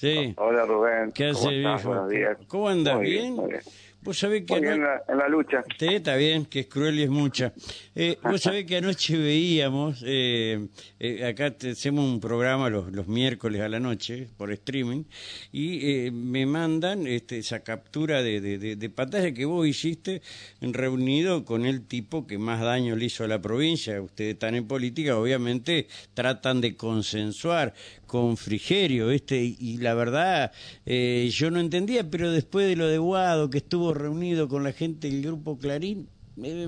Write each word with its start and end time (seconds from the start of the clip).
Sí. 0.00 0.32
Hola 0.38 0.64
Rubén. 0.64 1.12
¿Qué 1.12 1.26
hace, 1.26 1.50
viejo? 1.50 1.88
Buenos 1.88 2.08
días. 2.08 2.38
¿Cómo 2.48 2.70
andas? 2.70 2.96
Muy 2.96 3.04
¿Bien? 3.04 3.34
Muy 3.34 3.48
bien, 3.50 3.60
Vos 4.02 4.18
sabés 4.18 4.44
que 4.46 4.58
bien, 4.58 4.72
en, 4.74 4.82
la, 4.82 5.02
en 5.06 5.18
la 5.18 5.28
lucha. 5.28 5.62
Está 5.78 6.16
bien, 6.16 6.46
que 6.46 6.60
es 6.60 6.66
cruel 6.68 6.98
y 6.98 7.02
es 7.02 7.10
mucha. 7.10 7.52
Eh, 7.94 8.16
vos 8.22 8.40
sabés 8.42 8.64
que 8.64 8.78
anoche 8.78 9.18
veíamos, 9.18 10.02
eh, 10.06 10.68
eh, 10.98 11.26
acá 11.26 11.50
te- 11.50 11.70
hacemos 11.72 12.06
un 12.10 12.18
programa 12.18 12.70
los, 12.70 12.90
los 12.92 13.08
miércoles 13.08 13.60
a 13.60 13.68
la 13.68 13.78
noche 13.78 14.26
por 14.38 14.52
streaming 14.52 15.04
y 15.52 16.06
eh, 16.06 16.10
me 16.10 16.46
mandan 16.46 17.06
este, 17.06 17.38
esa 17.38 17.60
captura 17.60 18.22
de, 18.22 18.40
de, 18.40 18.58
de- 18.58 18.76
de 18.76 18.88
pantalla 18.90 19.32
que 19.32 19.44
vos 19.44 19.66
hiciste 19.66 20.22
reunido 20.62 21.44
con 21.44 21.66
el 21.66 21.82
tipo 21.86 22.26
que 22.26 22.38
más 22.38 22.60
daño 22.62 22.96
le 22.96 23.04
hizo 23.04 23.24
a 23.24 23.28
la 23.28 23.42
provincia. 23.42 24.00
Ustedes 24.00 24.32
están 24.32 24.54
en 24.54 24.66
política, 24.66 25.18
obviamente 25.18 25.88
tratan 26.14 26.62
de 26.62 26.74
consensuar 26.74 27.74
con 28.06 28.36
Frigerio, 28.38 29.10
este, 29.10 29.42
y, 29.44 29.56
y 29.60 29.76
la 29.76 29.92
verdad 29.94 30.52
yo 30.86 31.50
no 31.50 31.60
entendía, 31.60 32.10
pero 32.10 32.32
después 32.32 32.66
de 32.66 32.74
lo 32.76 32.88
de 32.88 32.98
Guado, 32.98 33.50
que 33.50 33.58
estuvo 33.58 33.89
reunido 33.94 34.48
con 34.48 34.62
la 34.64 34.72
gente 34.72 35.08
del 35.08 35.22
grupo 35.22 35.58
Clarín, 35.58 36.08
eh, 36.42 36.66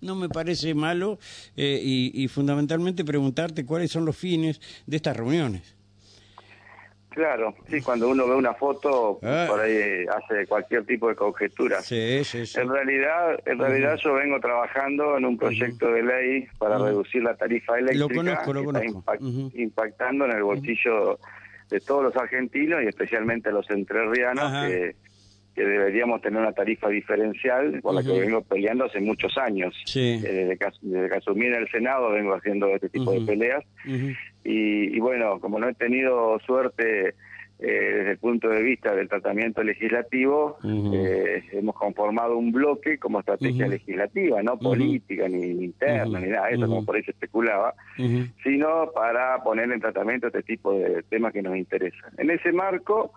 no 0.00 0.14
me 0.14 0.28
parece 0.28 0.74
malo 0.74 1.18
eh, 1.56 1.80
y, 1.82 2.12
y 2.22 2.28
fundamentalmente 2.28 3.04
preguntarte 3.04 3.64
cuáles 3.66 3.90
son 3.90 4.04
los 4.04 4.16
fines 4.16 4.60
de 4.86 4.96
estas 4.96 5.16
reuniones. 5.16 5.74
Claro, 7.10 7.54
sí, 7.68 7.80
cuando 7.80 8.08
uno 8.08 8.28
ve 8.28 8.36
una 8.36 8.54
foto, 8.54 9.18
Ah. 9.24 9.46
por 9.48 9.58
ahí 9.60 10.04
hace 10.06 10.46
cualquier 10.46 10.84
tipo 10.86 11.08
de 11.08 11.16
conjetura. 11.16 11.80
Sí, 11.82 12.22
sí, 12.22 12.46
sí. 12.46 12.60
En 12.60 12.68
realidad, 12.68 13.40
en 13.46 13.58
realidad 13.58 13.96
yo 14.04 14.12
vengo 14.14 14.38
trabajando 14.38 15.16
en 15.16 15.24
un 15.24 15.36
proyecto 15.36 15.90
de 15.90 16.02
ley 16.04 16.46
para 16.58 16.78
reducir 16.78 17.22
la 17.24 17.34
tarifa 17.34 17.76
eléctrica 17.78 18.14
conozco, 18.14 18.52
lo 18.52 18.60
que 18.60 18.66
está 18.68 18.78
conozco. 18.80 19.02
impact- 19.12 19.20
Ujú. 19.48 19.50
impactando 19.58 20.24
en 20.26 20.32
el 20.32 20.42
bolsillo 20.44 21.18
de 21.70 21.80
todos 21.80 22.04
los 22.04 22.16
argentinos 22.16 22.82
y 22.84 22.86
especialmente 22.86 23.50
los 23.50 23.68
entrerrianos 23.70 24.66
que, 24.68 24.94
que 25.58 25.64
deberíamos 25.64 26.22
tener 26.22 26.40
una 26.40 26.52
tarifa 26.52 26.88
diferencial 26.88 27.80
por 27.82 27.94
la 27.94 28.02
que 28.02 28.20
vengo 28.20 28.42
peleando 28.42 28.84
hace 28.84 29.00
muchos 29.00 29.36
años. 29.36 29.74
Sí. 29.86 30.20
Eh, 30.24 30.46
desde, 30.46 30.56
que, 30.56 30.66
desde 30.82 31.08
que 31.08 31.16
asumí 31.16 31.46
en 31.46 31.54
el 31.54 31.68
Senado 31.68 32.12
vengo 32.12 32.34
haciendo 32.34 32.68
este 32.68 32.88
tipo 32.88 33.10
de 33.12 33.22
peleas. 33.22 33.64
Y, 34.44 34.96
y 34.96 35.00
bueno, 35.00 35.40
como 35.40 35.58
no 35.58 35.68
he 35.68 35.74
tenido 35.74 36.38
suerte 36.46 37.14
eh, 37.60 37.92
desde 37.96 38.10
el 38.12 38.18
punto 38.18 38.48
de 38.48 38.62
vista 38.62 38.94
del 38.94 39.08
tratamiento 39.08 39.64
legislativo, 39.64 40.58
eh, 40.94 41.42
hemos 41.50 41.74
conformado 41.74 42.38
un 42.38 42.52
bloque 42.52 42.98
como 42.98 43.18
estrategia 43.18 43.66
legislativa, 43.66 44.40
no 44.44 44.56
política, 44.56 45.28
ni, 45.28 45.54
ni 45.54 45.64
interna, 45.64 46.20
ni 46.20 46.28
nada 46.28 46.46
de 46.46 46.54
eso, 46.54 46.68
como 46.68 46.84
por 46.84 46.94
ahí 46.94 47.02
se 47.02 47.10
especulaba, 47.10 47.74
sino 48.44 48.92
para 48.94 49.42
poner 49.42 49.72
en 49.72 49.80
tratamiento 49.80 50.28
este 50.28 50.44
tipo 50.44 50.72
de 50.72 51.02
temas 51.08 51.32
que 51.32 51.42
nos 51.42 51.56
interesan. 51.56 52.12
En 52.16 52.30
ese 52.30 52.52
marco, 52.52 53.12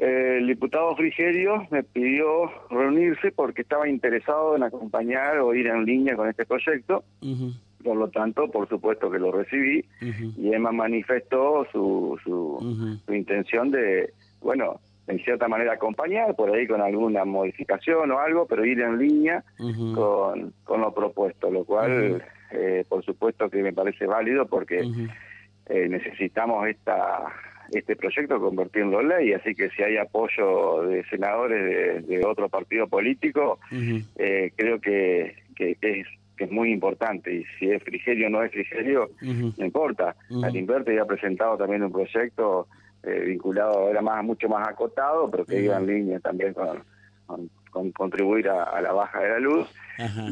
el 0.00 0.46
diputado 0.46 0.96
Frigerio 0.96 1.66
me 1.70 1.82
pidió 1.82 2.50
reunirse 2.70 3.32
porque 3.32 3.62
estaba 3.62 3.86
interesado 3.86 4.56
en 4.56 4.62
acompañar 4.62 5.38
o 5.40 5.54
ir 5.54 5.66
en 5.66 5.84
línea 5.84 6.16
con 6.16 6.28
este 6.28 6.46
proyecto. 6.46 7.04
Por 7.84 7.96
lo 7.96 8.08
tanto, 8.08 8.50
por 8.50 8.68
supuesto 8.68 9.10
que 9.10 9.18
lo 9.18 9.30
recibí 9.30 9.84
Ujú. 10.02 10.32
y 10.38 10.54
Emma 10.54 10.72
manifestó 10.72 11.66
su, 11.70 12.18
su, 12.24 13.00
su 13.06 13.14
intención 13.14 13.70
de, 13.70 14.12
bueno, 14.40 14.80
en 15.06 15.18
cierta 15.18 15.48
manera 15.48 15.74
acompañar, 15.74 16.34
por 16.34 16.50
ahí 16.50 16.66
con 16.66 16.80
alguna 16.80 17.24
modificación 17.24 18.10
o 18.10 18.18
algo, 18.18 18.46
pero 18.46 18.64
ir 18.64 18.80
en 18.80 18.98
línea 18.98 19.44
con, 19.94 20.54
con 20.64 20.80
lo 20.80 20.94
propuesto, 20.94 21.50
lo 21.50 21.64
cual, 21.64 22.22
eh, 22.52 22.84
por 22.88 23.04
supuesto 23.04 23.50
que 23.50 23.62
me 23.62 23.72
parece 23.72 24.06
válido 24.06 24.46
porque 24.46 24.80
eh, 25.66 25.88
necesitamos 25.88 26.68
esta 26.68 27.24
este 27.72 27.96
proyecto 27.96 28.40
convertirlo 28.40 29.00
en 29.00 29.08
ley, 29.08 29.32
así 29.32 29.54
que 29.54 29.70
si 29.70 29.82
hay 29.82 29.96
apoyo 29.96 30.82
de 30.82 31.04
senadores 31.04 32.06
de, 32.08 32.16
de 32.16 32.24
otro 32.24 32.48
partido 32.48 32.86
político, 32.88 33.58
eh, 34.16 34.52
creo 34.56 34.80
que, 34.80 35.34
es, 35.56 35.78
que 35.78 36.44
es 36.44 36.50
muy 36.50 36.72
importante, 36.72 37.32
y 37.34 37.44
si 37.58 37.70
es 37.70 37.82
frigerio 37.82 38.26
o 38.26 38.30
no 38.30 38.42
es 38.42 38.50
frigerio, 38.50 39.10
no 39.22 39.64
importa. 39.64 40.16
Ujú. 40.30 40.44
Alimberti 40.44 40.94
ya 40.94 41.02
ha 41.02 41.06
presentado 41.06 41.56
también 41.56 41.82
un 41.82 41.92
proyecto 41.92 42.66
eh, 43.02 43.24
vinculado, 43.26 43.90
era 43.90 44.02
más 44.02 44.24
mucho 44.24 44.48
más 44.48 44.66
acotado, 44.66 45.30
pero 45.30 45.44
que 45.44 45.62
iba 45.62 45.76
en 45.76 45.86
línea 45.86 46.20
también 46.20 46.54
con, 46.54 46.82
con, 47.26 47.50
con 47.70 47.92
contribuir 47.92 48.48
a, 48.48 48.64
a 48.64 48.80
la 48.80 48.92
baja 48.92 49.20
de 49.20 49.28
la 49.28 49.38
luz. 49.38 49.68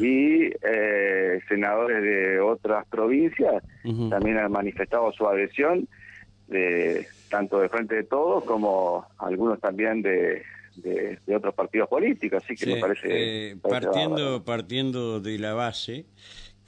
Y 0.01 0.51
eh, 0.63 1.39
senadores 1.47 2.01
de 2.01 2.39
otras 2.39 2.87
provincias 2.87 3.63
también 4.09 4.39
han 4.39 4.51
manifestado 4.51 5.11
su 5.11 5.27
adhesión, 5.27 5.87
de, 6.47 7.05
tanto 7.29 7.59
de 7.59 7.69
Frente 7.69 7.95
de 7.95 8.03
Todos 8.03 8.43
como 8.43 9.05
algunos 9.19 9.59
también 9.59 10.01
de, 10.01 10.43
de, 10.75 11.19
de 11.25 11.35
otros 11.35 11.53
partidos 11.53 11.87
políticos, 11.87 12.43
así 12.43 12.55
que 12.55 12.65
Sí, 12.65 12.73
me 12.73 12.79
parece... 12.81 13.07
eh, 13.51 13.55
parece 13.61 13.85
partiendo, 13.87 14.43
partiendo 14.43 15.19
de 15.19 15.39
la 15.39 15.53
base 15.53 16.05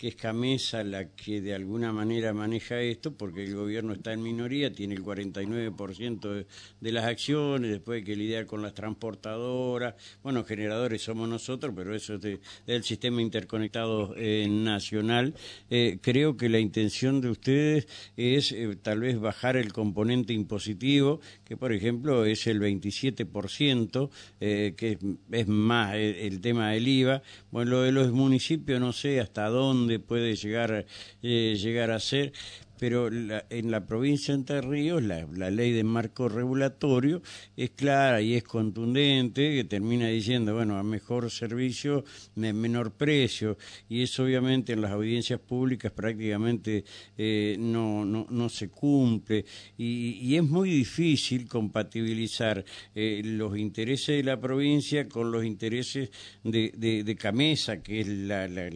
que 0.02 0.08
es 0.08 0.16
Camesa 0.16 0.84
la 0.84 1.10
que 1.16 1.42
de 1.42 1.54
alguna 1.54 1.94
manera 1.94 2.34
maneja 2.34 2.82
esto, 2.82 3.16
porque 3.16 3.44
el 3.44 3.54
gobierno 3.56 3.94
está 3.94 4.12
en 4.14 4.24
minoría, 4.24 4.74
tiene 4.74 4.96
el 4.96 5.04
49% 5.04 6.28
de, 6.28 6.48
de 6.80 6.92
las 6.92 7.06
acciones, 7.06 7.70
después 7.70 7.98
hay 8.00 8.04
que 8.04 8.16
lidiar 8.16 8.48
con 8.48 8.64
las 8.64 8.74
transportadoras, 8.74 9.94
bueno, 10.24 10.44
generadores 10.44 11.04
somos 11.04 11.30
nosotros, 11.30 11.72
pero 11.76 11.94
eso 11.96 12.16
es 12.16 12.22
de- 12.22 12.40
del 12.66 12.84
sistema 12.84 13.22
interconectado 13.22 14.16
eh, 14.18 14.48
nacional. 14.50 15.36
Eh, 15.70 16.00
creo 16.02 16.36
que 16.36 16.50
la 16.50 16.58
intención 16.58 17.22
de 17.22 17.30
ustedes 17.30 17.88
es 18.18 18.54
eh, 18.54 18.76
tal 18.82 19.02
vez 19.02 19.20
bajar 19.20 19.56
el 19.56 19.72
componente 19.72 20.34
impositivo, 20.34 21.22
que 21.46 21.58
por 21.58 21.74
ejemplo 21.74 22.26
es 22.26 22.48
el 22.48 22.60
27%, 22.60 24.10
eh, 24.40 24.74
que 24.76 24.98
es, 25.32 25.48
más 25.48 25.94
el 25.94 26.42
tema 26.42 26.72
del 26.72 26.88
IVA. 26.88 27.22
Bueno, 27.52 27.70
lo 27.70 27.82
de 27.84 27.92
los 27.92 28.12
municipios 28.12 28.80
no 28.80 28.94
sé 28.94 29.20
hasta 29.20 29.48
dónde 29.50 29.91
puede 30.00 30.36
llegar, 30.36 30.86
eh, 31.22 31.56
llegar 31.58 31.92
a 31.92 32.00
ser, 32.00 32.34
pero 32.82 33.12
la- 33.12 33.46
en 33.52 33.70
la 33.70 33.86
provincia 33.86 34.34
de 34.34 34.40
Entre 34.40 34.60
Ríos 34.62 35.04
la, 35.04 35.52
ley 35.52 35.72
de 35.72 35.84
marco 35.84 36.28
regulatorio 36.28 37.22
es 37.56 37.70
clara 37.70 38.22
y 38.22 38.34
es 38.34 38.44
contundente, 38.44 39.54
que 39.54 39.64
termina 39.66 40.08
diciendo, 40.08 40.56
bueno, 40.56 40.80
a 40.80 40.84
mejor 40.84 41.30
servicio, 41.30 42.04
me- 42.34 42.54
menor 42.54 42.94
precio, 42.94 43.56
y 43.88 44.02
eso 44.02 44.24
obviamente 44.24 44.74
en 44.74 44.82
las 44.82 44.90
audiencias 44.94 45.40
públicas 45.40 45.92
prácticamente 45.92 46.84
eh, 47.20 47.56
no, 47.60 48.04
no, 48.04 48.26
no 48.32 48.50
se 48.50 48.70
cumple, 48.70 49.46
y, 49.78 50.36
es 50.36 50.44
muy 50.44 50.72
difícil 50.72 51.48
compatibilizar 51.48 52.66
eh, 52.96 53.22
los 53.24 53.60
intereses 53.60 54.16
de 54.18 54.24
la 54.24 54.42
provincia 54.42 55.08
con 55.08 55.32
los 55.32 55.46
intereses 55.46 56.10
de, 56.44 56.74
de, 56.76 57.04
de 57.04 57.16
Camesa, 57.16 57.84
que 57.84 58.02
es 58.02 58.08
la, 58.08 58.48
la- 58.48 58.72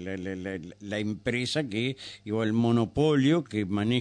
la 0.80 1.00
empresa 1.00 1.68
que, 1.68 1.98
o 2.32 2.44
el 2.44 2.54
monopolio 2.54 3.44
que 3.44 3.66
maneja, 3.66 3.94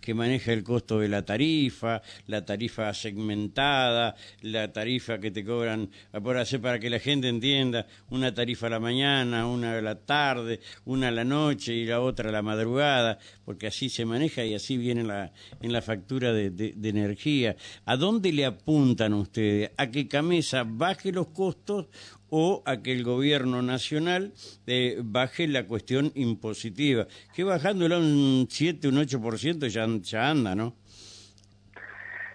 que 0.00 0.14
maneja 0.14 0.52
el 0.52 0.62
costo 0.62 1.00
de 1.00 1.08
la 1.08 1.24
tarifa, 1.24 2.02
la 2.26 2.44
tarifa 2.44 2.92
segmentada, 2.94 4.14
la 4.42 4.72
tarifa 4.72 5.18
que 5.18 5.30
te 5.30 5.44
cobran, 5.44 5.90
por 6.22 6.36
hacer 6.36 6.60
para 6.60 6.78
que 6.78 6.90
la 6.90 6.98
gente 6.98 7.28
entienda, 7.28 7.86
una 8.10 8.34
tarifa 8.34 8.66
a 8.66 8.70
la 8.70 8.80
mañana, 8.80 9.46
una 9.46 9.78
a 9.78 9.82
la 9.82 9.94
tarde, 9.94 10.60
una 10.84 11.08
a 11.08 11.10
la 11.10 11.24
noche 11.24 11.74
y 11.74 11.84
la 11.84 12.00
otra 12.00 12.28
a 12.28 12.32
la 12.32 12.42
madrugada, 12.42 13.18
porque 13.44 13.66
así 13.68 13.88
se 13.88 14.04
maneja 14.04 14.44
y 14.44 14.54
así 14.54 14.76
viene 14.76 15.02
la, 15.02 15.32
en 15.60 15.72
la 15.72 15.82
factura 15.82 16.32
de 16.32 16.74
energía. 16.82 17.56
¿A 17.84 17.96
dónde 17.96 18.32
le 18.32 18.44
apuntan 18.44 19.14
ustedes? 19.14 19.70
¿A 19.76 19.90
que 19.90 20.08
Camesa 20.08 20.64
baje 20.64 21.12
los 21.12 21.28
costos 21.28 21.86
o 22.30 22.62
a 22.66 22.82
que 22.82 22.92
el 22.92 23.04
gobierno 23.04 23.62
nacional 23.62 24.32
eh, 24.66 24.98
baje 25.02 25.46
la 25.48 25.66
cuestión 25.66 26.12
impositiva? 26.14 27.06
Que 27.34 27.44
bajándola 27.44 27.98
un 27.98 28.46
7, 28.48 28.88
un 28.88 28.96
8% 28.96 29.68
ya, 29.68 29.86
ya 30.00 30.30
anda, 30.30 30.54
¿no? 30.54 30.74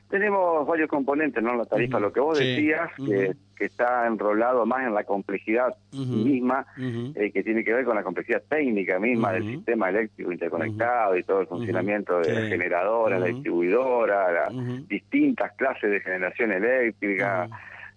Tenemos 0.10 0.68
varios 0.68 0.90
componentes, 0.90 1.42
¿no? 1.42 1.56
La 1.56 1.64
tarifa, 1.64 1.98
lo 1.98 2.12
que 2.12 2.20
vos 2.20 2.38
Sí. 2.38 2.44
decías, 2.44 2.90
que, 2.98 3.32
está 3.62 4.08
enrolado 4.08 4.66
más 4.66 4.88
en 4.88 4.96
la 4.96 5.04
complejidad 5.04 5.76
misma, 5.92 6.66
eh, 6.80 7.32
que 7.32 7.44
tiene 7.44 7.64
que 7.64 7.72
ver 7.72 7.86
con 7.86 7.96
la 7.96 8.02
complejidad 8.02 8.42
técnica 8.50 8.98
misma 8.98 9.34
del 9.34 9.46
sistema 9.46 9.90
eléctrico 9.90 10.32
interconectado 10.32 11.16
y 11.16 11.22
todo 11.22 11.42
el 11.42 11.48
funcionamiento 11.48 12.22
de 12.22 12.34
la 12.34 12.48
generadora, 12.48 13.20
la 13.20 13.28
distribuidora, 13.28 14.32
las 14.32 14.88
distintas 14.88 15.52
clases 15.54 15.92
de 15.92 16.00
generación 16.00 16.52
eléctrica. 16.52 17.48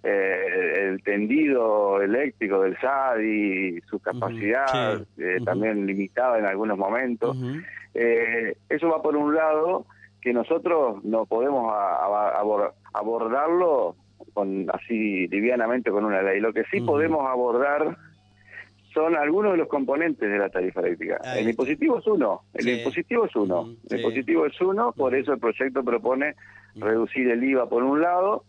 Eh, 0.05 0.89
el 0.91 1.03
tendido 1.03 2.01
eléctrico 2.03 2.61
del 2.61 2.77
SADI, 2.79 3.81
su 3.89 3.99
capacidad 4.01 4.99
Sí. 5.17 5.23
eh, 5.23 5.39
también 5.45 5.87
limitada 5.87 6.39
en 6.39 6.45
algunos 6.47 6.77
momentos. 6.77 7.37
Eh, 7.95 8.57
eso 8.69 8.89
va 8.91 9.01
por 9.03 9.17
un 9.17 9.35
lado 9.35 9.87
que 10.21 10.33
nosotros 10.33 11.03
no 11.05 11.27
podemos 11.27 11.73
a- 11.73 12.07
a- 12.07 12.43
abor- 12.43 12.73
abordarlo 12.93 13.97
con 14.33 14.67
así 14.73 15.27
livianamente 15.29 15.91
con 15.91 16.05
una 16.05 16.23
ley. 16.23 16.41
Lo 16.41 16.53
que 16.53 16.65
sí 16.71 16.81
podemos 16.81 17.27
abordar 17.29 17.97
son 18.93 19.17
algunos 19.17 19.53
de 19.53 19.59
los 19.59 19.69
componentes 19.69 20.29
de 20.31 20.39
la 20.39 20.49
tarifa 20.49 20.81
eléctrica. 20.81 21.19
Ahí 21.25 21.43
el 21.43 21.51
impositivo 21.51 21.99
es 21.99 22.07
uno, 22.07 22.43
el 22.55 22.65
Sí. 22.65 22.71
impositivo 22.79 23.25
es 23.27 23.35
uno, 23.37 23.69
el 23.91 23.99
impositivo 24.01 24.47
es 24.47 24.61
uno, 24.61 24.93
por 24.93 25.15
eso 25.15 25.33
el 25.33 25.41
proyecto 25.41 25.83
propone 25.83 26.35
reducir 26.77 27.31
el 27.31 27.43
IVA 27.45 27.69
por 27.69 27.83
un 27.83 28.01
lado, 28.01 28.45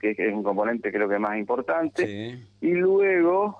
que 0.00 0.10
es 0.16 0.32
un 0.32 0.42
componente 0.42 0.92
creo 0.92 1.08
que 1.08 1.18
más 1.18 1.38
importante, 1.38 2.40
y 2.60 2.72
luego 2.72 3.58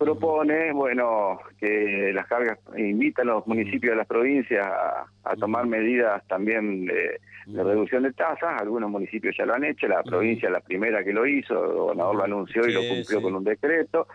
propone, 0.00 0.72
bueno, 0.72 1.38
que 1.58 2.10
las 2.14 2.26
cargas, 2.26 2.58
invita 2.74 3.20
a 3.20 3.26
los 3.26 3.46
municipios 3.46 3.92
de 3.92 3.96
las 3.96 4.06
provincias 4.06 4.66
a, 4.66 5.36
tomar 5.36 5.66
medidas 5.66 6.26
también 6.26 6.86
de, 6.86 7.20
reducción 7.46 8.04
de 8.04 8.12
tasas, 8.12 8.60
algunos 8.60 8.90
municipios 8.90 9.36
ya 9.36 9.44
lo 9.44 9.54
han 9.54 9.64
hecho, 9.64 9.86
la 9.88 10.02
provincia 10.02 10.48
la 10.48 10.60
primera 10.60 11.04
que 11.04 11.12
lo 11.12 11.26
hizo, 11.26 11.52
el 11.64 11.76
gobernador 11.76 12.16
lo 12.16 12.24
anunció 12.24 12.66
y 12.66 12.72
lo 12.72 12.80
cumplió 12.80 13.20
con 13.20 13.34
un 13.36 13.44
decreto, 13.44 14.08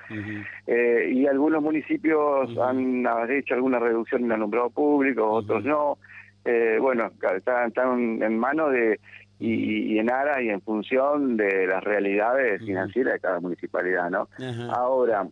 eh, 0.66 1.10
y 1.14 1.28
algunos 1.28 1.62
municipios 1.62 2.58
han 2.58 3.06
hecho 3.30 3.54
alguna 3.54 3.78
reducción 3.78 4.22
en 4.22 4.28
el 4.28 4.34
alumbrado 4.34 4.72
público, 4.72 5.30
otros 5.30 5.64
no, 5.64 6.00
eh, 6.46 6.78
bueno, 6.80 7.12
están, 7.36 7.68
están 7.68 8.22
en 8.22 8.38
manos 8.38 8.72
de 8.72 9.00
y, 9.40 9.98
en 9.98 10.12
aras 10.12 10.42
y 10.42 10.50
en 10.50 10.62
función 10.62 11.38
de 11.38 11.68
las 11.68 11.84
realidades 11.84 12.64
financieras 12.64 13.16
de 13.16 13.20
cada 13.20 13.40
municipalidad, 13.40 14.10
¿no? 14.10 14.30
Ahora, 14.70 15.28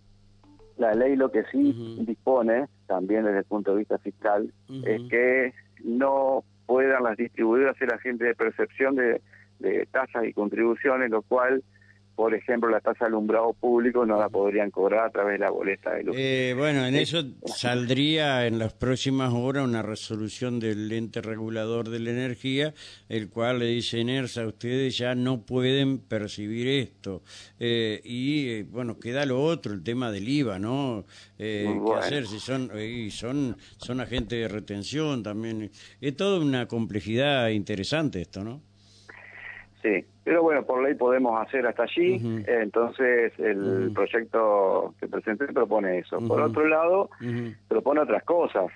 la 0.77 0.93
ley 0.93 1.15
lo 1.15 1.31
que 1.31 1.43
sí 1.51 1.97
dispone, 2.01 2.67
también 2.87 3.23
desde 3.23 3.39
el 3.39 3.45
punto 3.45 3.71
de 3.71 3.79
vista 3.79 3.97
fiscal, 3.99 4.51
es 4.85 5.01
que 5.09 5.53
no 5.83 6.43
puedan 6.65 7.03
las 7.03 7.17
distribuidoras 7.17 7.77
ser 7.77 7.93
agentes 7.93 8.27
de 8.27 8.35
percepción 8.35 8.95
de, 8.95 9.21
de 9.59 9.85
tasas 9.91 10.25
y 10.25 10.33
contribuciones, 10.33 11.09
lo 11.09 11.21
cual 11.21 11.63
por 12.15 12.35
ejemplo, 12.35 12.69
la 12.69 12.79
tasa 12.79 13.05
de 13.05 13.07
alumbrado 13.07 13.53
público 13.53 14.05
no 14.05 14.19
la 14.19 14.29
podrían 14.29 14.69
cobrar 14.69 15.07
a 15.07 15.09
través 15.09 15.33
de 15.33 15.39
la 15.39 15.49
boleta 15.49 15.93
de 15.93 16.03
luz. 16.03 16.15
Eh, 16.17 16.53
bueno, 16.57 16.85
en 16.85 16.95
eso 16.95 17.23
saldría 17.45 18.45
en 18.45 18.59
las 18.59 18.73
próximas 18.73 19.33
horas 19.33 19.65
una 19.65 19.81
resolución 19.81 20.59
del 20.59 20.91
ente 20.91 21.21
regulador 21.21 21.89
de 21.89 21.99
la 21.99 22.11
energía, 22.11 22.73
el 23.09 23.29
cual 23.29 23.59
le 23.59 23.65
dice, 23.65 23.99
ENERSA, 23.99 24.45
ustedes 24.45 24.97
ya 24.97 25.15
no 25.15 25.41
pueden 25.41 25.97
percibir 25.97 26.67
esto. 26.67 27.23
Eh, 27.59 28.01
y, 28.03 28.49
eh, 28.49 28.65
bueno, 28.69 28.99
queda 28.99 29.25
lo 29.25 29.41
otro, 29.41 29.73
el 29.73 29.83
tema 29.83 30.11
del 30.11 30.27
IVA, 30.27 30.59
¿no? 30.59 31.05
¿Qué 31.37 31.67
hacer 31.97 32.27
si 32.27 32.39
son, 32.39 32.71
son, 33.09 33.57
son 33.77 33.99
agentes 33.99 34.39
de 34.39 34.47
retención 34.47 35.23
también? 35.23 35.71
Es 35.99 36.15
toda 36.15 36.39
una 36.39 36.67
complejidad 36.67 37.49
interesante 37.49 38.21
esto, 38.21 38.43
¿no? 38.43 38.61
Sí, 39.83 40.05
pero 40.23 40.41
bueno, 40.41 40.63
por 40.63 40.81
ley 40.81 40.95
podemos 40.95 41.45
hacer 41.45 41.67
hasta 41.67 41.83
allí, 41.83 42.17
entonces 42.47 43.33
el 43.37 43.91
proyecto 43.93 44.95
que 44.97 45.07
presenté 45.09 45.47
propone 45.47 45.99
eso. 45.99 46.19
Por 46.25 46.39
otro 46.39 46.65
lado, 46.65 47.09
propone 47.67 47.99
otras 47.99 48.23
cosas. 48.23 48.67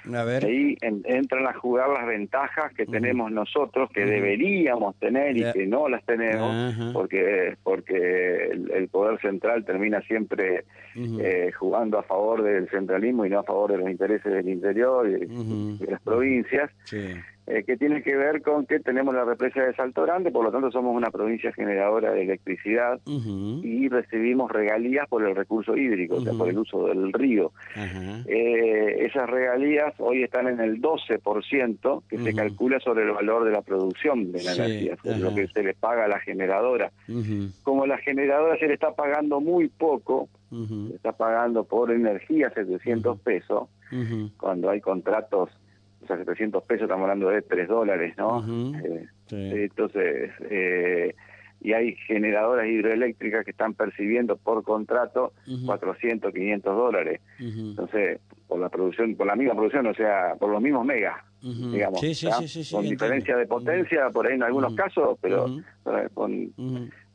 Ahí 0.46 0.78
entran 0.82 1.48
a 1.48 1.54
jugar 1.54 1.88
las 1.90 2.06
ventajas 2.06 2.74
que 2.74 2.86
tenemos 2.86 3.32
nosotros, 3.32 3.90
que 3.92 4.06
deberíamos 4.06 4.98
tener 4.98 5.38
y 5.38 5.50
que 5.54 5.66
no 5.66 5.88
las 5.88 6.04
tenemos, 6.04 6.76
porque 6.92 7.56
porque 7.64 8.50
el, 8.52 8.90
poder 8.90 9.20
central 9.22 9.64
termina 9.64 10.02
siempre 10.02 10.66
eh, 10.96 11.52
jugando 11.58 12.00
a 12.00 12.04
favor 12.04 12.44
del 12.44 12.70
centralismo 12.70 13.26
y 13.26 13.30
no 13.30 13.40
a 13.40 13.44
favor 13.44 13.72
de 13.72 13.78
los 13.78 13.90
intereses 13.90 14.32
del 14.32 14.50
interior 14.50 15.08
y 15.08 15.78
de 15.78 15.88
las 15.90 16.02
provincias. 16.02 16.70
Sí. 16.84 17.14
Eh, 17.50 17.64
que 17.64 17.78
tiene 17.78 18.04
que 18.04 18.14
ver 18.14 18.42
con 18.42 18.66
que 18.66 18.82
tenemos 18.82 19.16
la 19.16 19.24
represa 19.24 19.62
de 19.62 19.74
Salto 19.74 20.04
Grande, 20.04 20.32
por 20.32 20.44
lo 20.44 20.52
tanto 20.52 20.70
somos 20.70 20.94
una 20.94 21.10
provincia 21.10 21.54
generadora 21.54 22.12
de 22.12 22.24
electricidad 22.24 23.00
y 23.06 23.88
recibimos 23.88 24.52
regalías 24.52 25.08
por 25.08 25.24
el 25.24 25.34
recurso 25.34 25.78
hídrico, 25.78 26.16
o 26.16 26.22
sea, 26.22 26.34
por 26.34 26.50
el 26.50 26.58
uso 26.58 26.88
del 26.88 27.14
río. 27.14 27.54
Eh, 28.26 28.98
esas 29.06 29.30
regalías 29.30 29.94
hoy 30.00 30.24
están 30.24 30.50
en 30.50 30.60
el 30.60 30.82
12% 30.82 32.04
que 32.10 32.18
se 32.18 32.34
calcula 32.34 32.82
sobre 32.82 33.06
el 33.06 33.12
valor 33.12 33.46
de 33.46 33.52
la 33.52 33.62
producción 33.62 34.34
de 34.34 34.44
la 34.44 34.54
energía, 34.54 34.98
lo 35.18 35.34
que 35.34 35.48
se 35.48 35.64
le 35.64 35.74
paga 35.74 36.04
a 36.04 36.10
la 36.10 36.20
generadora. 36.20 36.92
Como 37.64 37.86
la 37.86 37.98
generadora 38.00 38.60
se 38.60 38.68
le 38.68 38.74
está 38.74 38.94
pagando 38.94 39.40
muy 39.40 39.70
poco, 39.70 40.28
se 40.50 40.96
está 40.96 41.14
pagando 41.14 41.64
por 41.64 41.92
energía 41.92 42.50
700 42.50 43.22
pesos, 43.22 43.70
cuando 44.38 44.70
hay 44.70 44.82
contratos 44.82 45.50
o 46.04 46.08
sea, 46.08 46.18
700 46.18 46.64
pesos, 46.64 46.84
estamos 46.84 47.04
hablando 47.04 47.30
de 47.30 47.42
3 47.42 47.68
dólares, 47.68 48.16
¿no? 48.18 48.46
Eh, 48.84 49.08
entonces, 49.30 50.32
eh, 50.50 51.16
y 51.60 51.74
hay 51.74 51.96
generadoras 52.08 52.68
hidroeléctricas 52.68 53.44
que 53.44 53.52
están 53.52 53.74
percibiendo 53.74 54.38
por 54.38 54.64
contrato 54.64 55.34
400, 55.66 56.32
500 56.32 56.76
dólares. 56.76 57.22
Entonces, 57.40 58.20
por 58.48 58.60
la 58.60 58.70
producción, 58.70 59.16
por 59.16 59.28
la 59.28 59.36
misma 59.36 59.56
producción, 59.56 59.88
o 59.88 59.94
sea, 59.94 60.36
por 60.40 60.52
los 60.52 60.62
mismos 60.62 60.86
megas, 60.86 61.16
digamos, 61.42 62.00
con 62.72 62.84
diferencia 62.84 63.36
de 63.36 63.48
potencia, 63.48 64.10
por 64.12 64.28
ahí 64.28 64.36
en 64.36 64.44
algunos 64.44 64.76
casos, 64.76 65.18
pero, 65.20 65.48
con, 66.14 66.54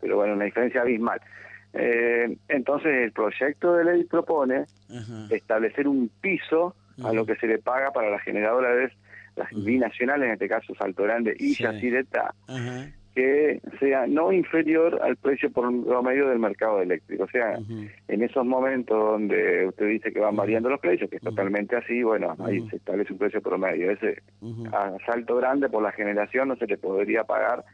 pero 0.01 0.17
bueno, 0.17 0.35
una 0.35 0.45
diferencia 0.45 0.83
abismal. 0.83 1.21
Eh, 1.75 2.37
entonces, 2.49 3.05
el 3.05 3.13
proyecto 3.13 3.75
de 3.75 3.85
ley 3.85 4.05
propone 4.05 4.65
establecer 5.31 5.89
un 5.89 6.11
piso 6.21 6.75
a 7.03 7.13
lo 7.13 7.27
que 7.27 7.37
se 7.37 7.47
le 7.47 7.59
paga 7.59 7.91
para 7.93 8.11
las 8.11 8.23
generadoras, 8.23 8.93
las 9.37 9.49
binacionales, 9.65 10.27
en 10.27 10.33
este 10.35 10.49
caso 10.49 10.75
Salto 10.75 11.05
Grande 11.05 11.35
y 11.39 11.55
sí. 11.55 11.65
que 13.15 13.61
sea 13.79 14.07
no 14.07 14.33
inferior 14.33 15.01
al 15.03 15.17
precio 15.17 15.51
por 15.51 15.71
medio 16.03 16.29
del 16.29 16.39
mercado 16.39 16.81
eléctrico. 16.81 17.25
O 17.25 17.29
sea, 17.29 17.59
en 18.09 18.23
esos 18.23 18.45
momentos 18.47 18.99
donde 18.99 19.67
usted 19.67 19.87
dice 19.87 20.13
que 20.13 20.21
van 20.21 20.35
variando 20.35 20.71
los 20.71 20.81
precios, 20.81 21.11
que 21.11 21.17
es 21.17 21.23
totalmente 21.23 21.77
así, 21.77 22.03
bueno, 22.03 22.35
ahí 22.39 22.67
se 22.71 22.77
establece 22.77 23.13
un 23.13 23.19
precio 23.19 23.43
promedio. 23.43 23.91
Ese 23.91 24.23
a 24.73 24.97
salto 25.05 25.37
grande 25.37 25.69
por 25.69 25.83
la 25.83 25.93
generación 25.93 26.49
no 26.49 26.57
se 26.57 26.67
le 26.67 26.79
podría 26.79 27.25
pagar, 27.25 27.65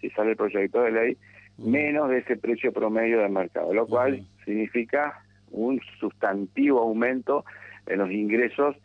si 0.00 0.10
sale 0.10 0.30
el 0.30 0.36
proyecto 0.36 0.82
de 0.82 0.92
ley, 0.92 1.16
menos 1.58 2.08
de 2.10 2.18
ese 2.18 2.36
precio 2.36 2.72
promedio 2.72 3.20
del 3.20 3.32
mercado, 3.32 3.74
lo 3.74 3.86
cual 3.86 4.24
significa 4.44 5.24
un 5.50 5.80
sustantivo 5.98 6.80
aumento 6.80 7.44
en 7.86 7.98
los 7.98 8.10
ingresos 8.10 8.76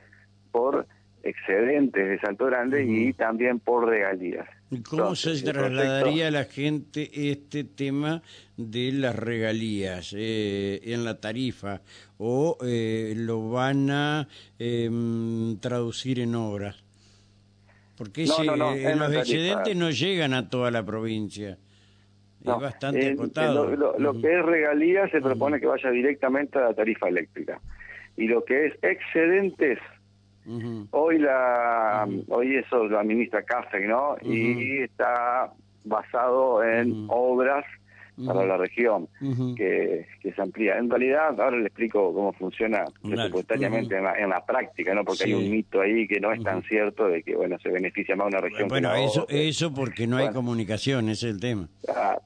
por 0.51 0.87
excedentes 1.23 2.07
de 2.07 2.19
Salto 2.19 2.45
Grande 2.45 2.85
y 2.85 3.13
también 3.13 3.59
por 3.59 3.87
regalías. 3.87 4.47
¿Y 4.71 4.81
cómo 4.81 5.15
se 5.15 5.41
trasladaría 5.41 6.27
a 6.27 6.31
la 6.31 6.45
gente 6.45 7.09
este 7.31 7.63
tema 7.63 8.21
de 8.55 8.91
las 8.91 9.15
regalías 9.15 10.13
eh, 10.15 10.79
en 10.83 11.03
la 11.03 11.19
tarifa 11.19 11.81
o 12.17 12.57
eh, 12.63 13.13
lo 13.17 13.49
van 13.49 13.89
a 13.89 14.27
em, 14.59 15.57
traducir 15.59 16.19
en 16.19 16.35
obras? 16.35 16.83
Porque 17.97 18.23
eh, 18.23 18.95
los 18.95 19.13
excedentes 19.13 19.75
no 19.75 19.89
llegan 19.89 20.33
a 20.33 20.49
toda 20.49 20.71
la 20.71 20.85
provincia. 20.85 21.57
es 22.39 22.45
bastante 22.45 23.11
acotado. 23.11 23.75
lo, 23.75 24.21
que 24.21 24.39
es 24.39 24.45
regalías 24.45 25.11
se 25.11 25.19
propone 25.19 25.59
que 25.59 25.65
vaya 25.65 25.89
directamente 25.89 26.59
a 26.59 26.61
la 26.61 26.73
tarifa 26.73 27.09
eléctrica 27.09 27.59
y 28.19 28.27
lo 28.27 28.43
que 28.43 28.67
es 28.67 28.73
excedentes. 28.81 29.79
Hoy 30.91 31.19
la 31.19 32.07
hoy 32.27 32.55
eso 32.55 32.85
lo 32.85 32.99
administra 32.99 33.43
CAFE 33.43 33.87
no 33.87 34.17
y 34.23 34.79
está 34.79 35.51
basado 35.83 36.63
en 36.63 37.05
obras 37.07 37.65
para 38.25 38.45
la 38.45 38.57
región 38.57 39.07
que, 39.55 40.05
que, 40.21 40.33
se 40.33 40.41
amplía. 40.41 40.77
En 40.77 40.89
realidad, 40.89 41.39
ahora 41.39 41.57
le 41.57 41.67
explico 41.67 42.13
cómo 42.13 42.33
funciona 42.33 42.85
presupuestariamente 43.01 43.97
en, 43.97 44.29
la, 44.29 44.45
práctica, 44.45 44.93
¿no? 44.93 45.03
Porque 45.03 45.25
hay 45.25 45.33
un 45.33 45.49
mito 45.49 45.81
ahí 45.81 46.07
que 46.07 46.19
no 46.19 46.31
es 46.31 46.43
tan 46.43 46.63
cierto 46.63 47.07
de 47.07 47.23
que, 47.23 47.35
bueno, 47.35 47.57
se 47.59 47.69
beneficia 47.69 48.15
más 48.15 48.27
una 48.27 48.39
región 48.39 48.67
bueno, 48.67 48.93
eso, 48.95 49.25
eso 49.29 49.73
porque 49.73 50.07
no 50.07 50.17
hay 50.17 50.29
comunicación, 50.29 51.09
ese 51.09 51.27
es 51.27 51.33
el 51.35 51.39
tema. 51.39 51.69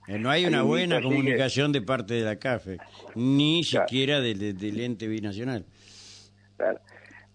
Eh, 0.07 0.19
no 0.19 0.29
hay 0.29 0.45
una 0.45 0.63
buena 0.63 1.01
comunicación 1.01 1.71
de 1.71 1.81
parte 1.81 2.13
de 2.13 2.21
la 2.21 2.37
CAFE, 2.37 2.77
ni 3.15 3.63
siquiera 3.63 4.21
del, 4.21 4.57
del 4.57 4.79
ente 4.79 5.07
binacional. 5.07 5.65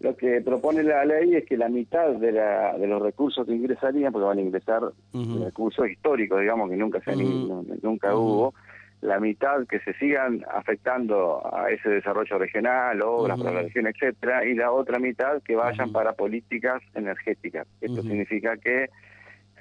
Lo 0.00 0.17
que 0.17 0.40
propone 0.40 0.85
la 0.85 1.05
ley 1.05 1.35
es 1.35 1.45
que 1.45 1.57
la 1.57 1.69
mitad 1.69 2.11
de, 2.11 2.31
la, 2.31 2.78
de 2.78 2.87
los 2.87 3.02
recursos 3.02 3.45
que 3.45 3.52
ingresarían, 3.52 4.12
porque 4.12 4.26
van 4.26 4.38
a 4.38 4.43
ingresar 4.43 4.83
recursos 5.12 5.88
históricos, 5.88 6.40
digamos, 6.40 6.71
que 6.71 6.76
nunca, 6.76 7.00
se 7.00 7.17
nunca 7.17 8.14
hubo, 8.14 8.55
la 9.00 9.19
mitad 9.19 9.67
que 9.69 9.81
se 9.81 9.95
sigan 9.95 10.45
afectando 10.52 11.43
a 11.52 11.71
ese 11.71 11.88
desarrollo 11.88 12.38
regional, 12.38 13.00
obras 13.02 13.38
para 13.38 13.52
la 13.52 13.62
región, 13.62 13.87
etcétera, 13.87 14.45
y 14.45 14.55
la 14.55 14.73
otra 14.73 14.99
mitad 14.99 15.43
que 15.43 15.57
vayan 15.57 15.90
para 15.93 16.12
políticas 16.12 16.83
energéticas. 16.95 17.67
Esto 17.81 18.02
significa 18.02 18.57
que 18.57 18.90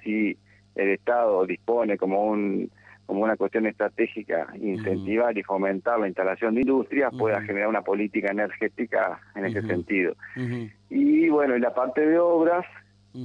si 0.04 0.38
el 0.76 0.90
Estado 0.90 1.46
dispone 1.46 1.98
como 1.98 2.26
un 2.26 2.70
como 3.08 3.24
una 3.24 3.38
cuestión 3.38 3.66
estratégica 3.66 4.48
incentivar 4.60 5.36
y 5.38 5.42
fomentar 5.42 5.98
la 6.00 6.08
instalación 6.08 6.54
de 6.54 6.62
industrias 6.62 7.12
pueda 7.18 7.42
generar 7.42 7.70
una 7.70 7.82
política 7.82 8.32
energética 8.32 9.20
en 9.36 9.46
ese 9.46 9.62
sentido. 9.64 10.16
Y 10.90 11.30
bueno, 11.30 11.56
en 11.56 11.62
la 11.62 11.74
parte 11.74 12.06
de 12.06 12.20
obras 12.20 12.66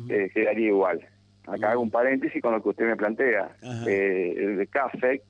eh, 0.08 0.30
quedaría 0.32 0.68
igual. 0.68 1.00
Acá 1.46 1.72
hago 1.72 1.82
un 1.82 1.90
paréntesis 1.90 2.40
con 2.40 2.52
lo 2.52 2.62
que 2.62 2.68
usted 2.68 2.86
me 2.86 2.96
plantea. 2.96 3.56
Eh, 3.86 4.34
el 4.38 4.56
de 4.56 4.66
CAFEC 4.68 5.22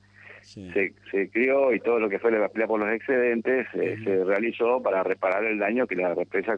se, 0.43 0.93
se 1.09 1.29
crió 1.31 1.73
y 1.73 1.79
todo 1.79 1.99
lo 1.99 2.07
que 2.07 2.19
fue 2.19 2.31
la 2.31 2.47
pelea 2.47 2.67
por 2.67 2.79
los 2.79 2.93
excedentes 2.93 3.67
eh, 3.73 3.97
se 4.03 4.23
realizó 4.23 4.83
para 4.83 5.01
reparar 5.03 5.43
el 5.45 5.57
daño 5.57 5.87
que 5.87 5.95
la 5.95 6.13
represa 6.13 6.57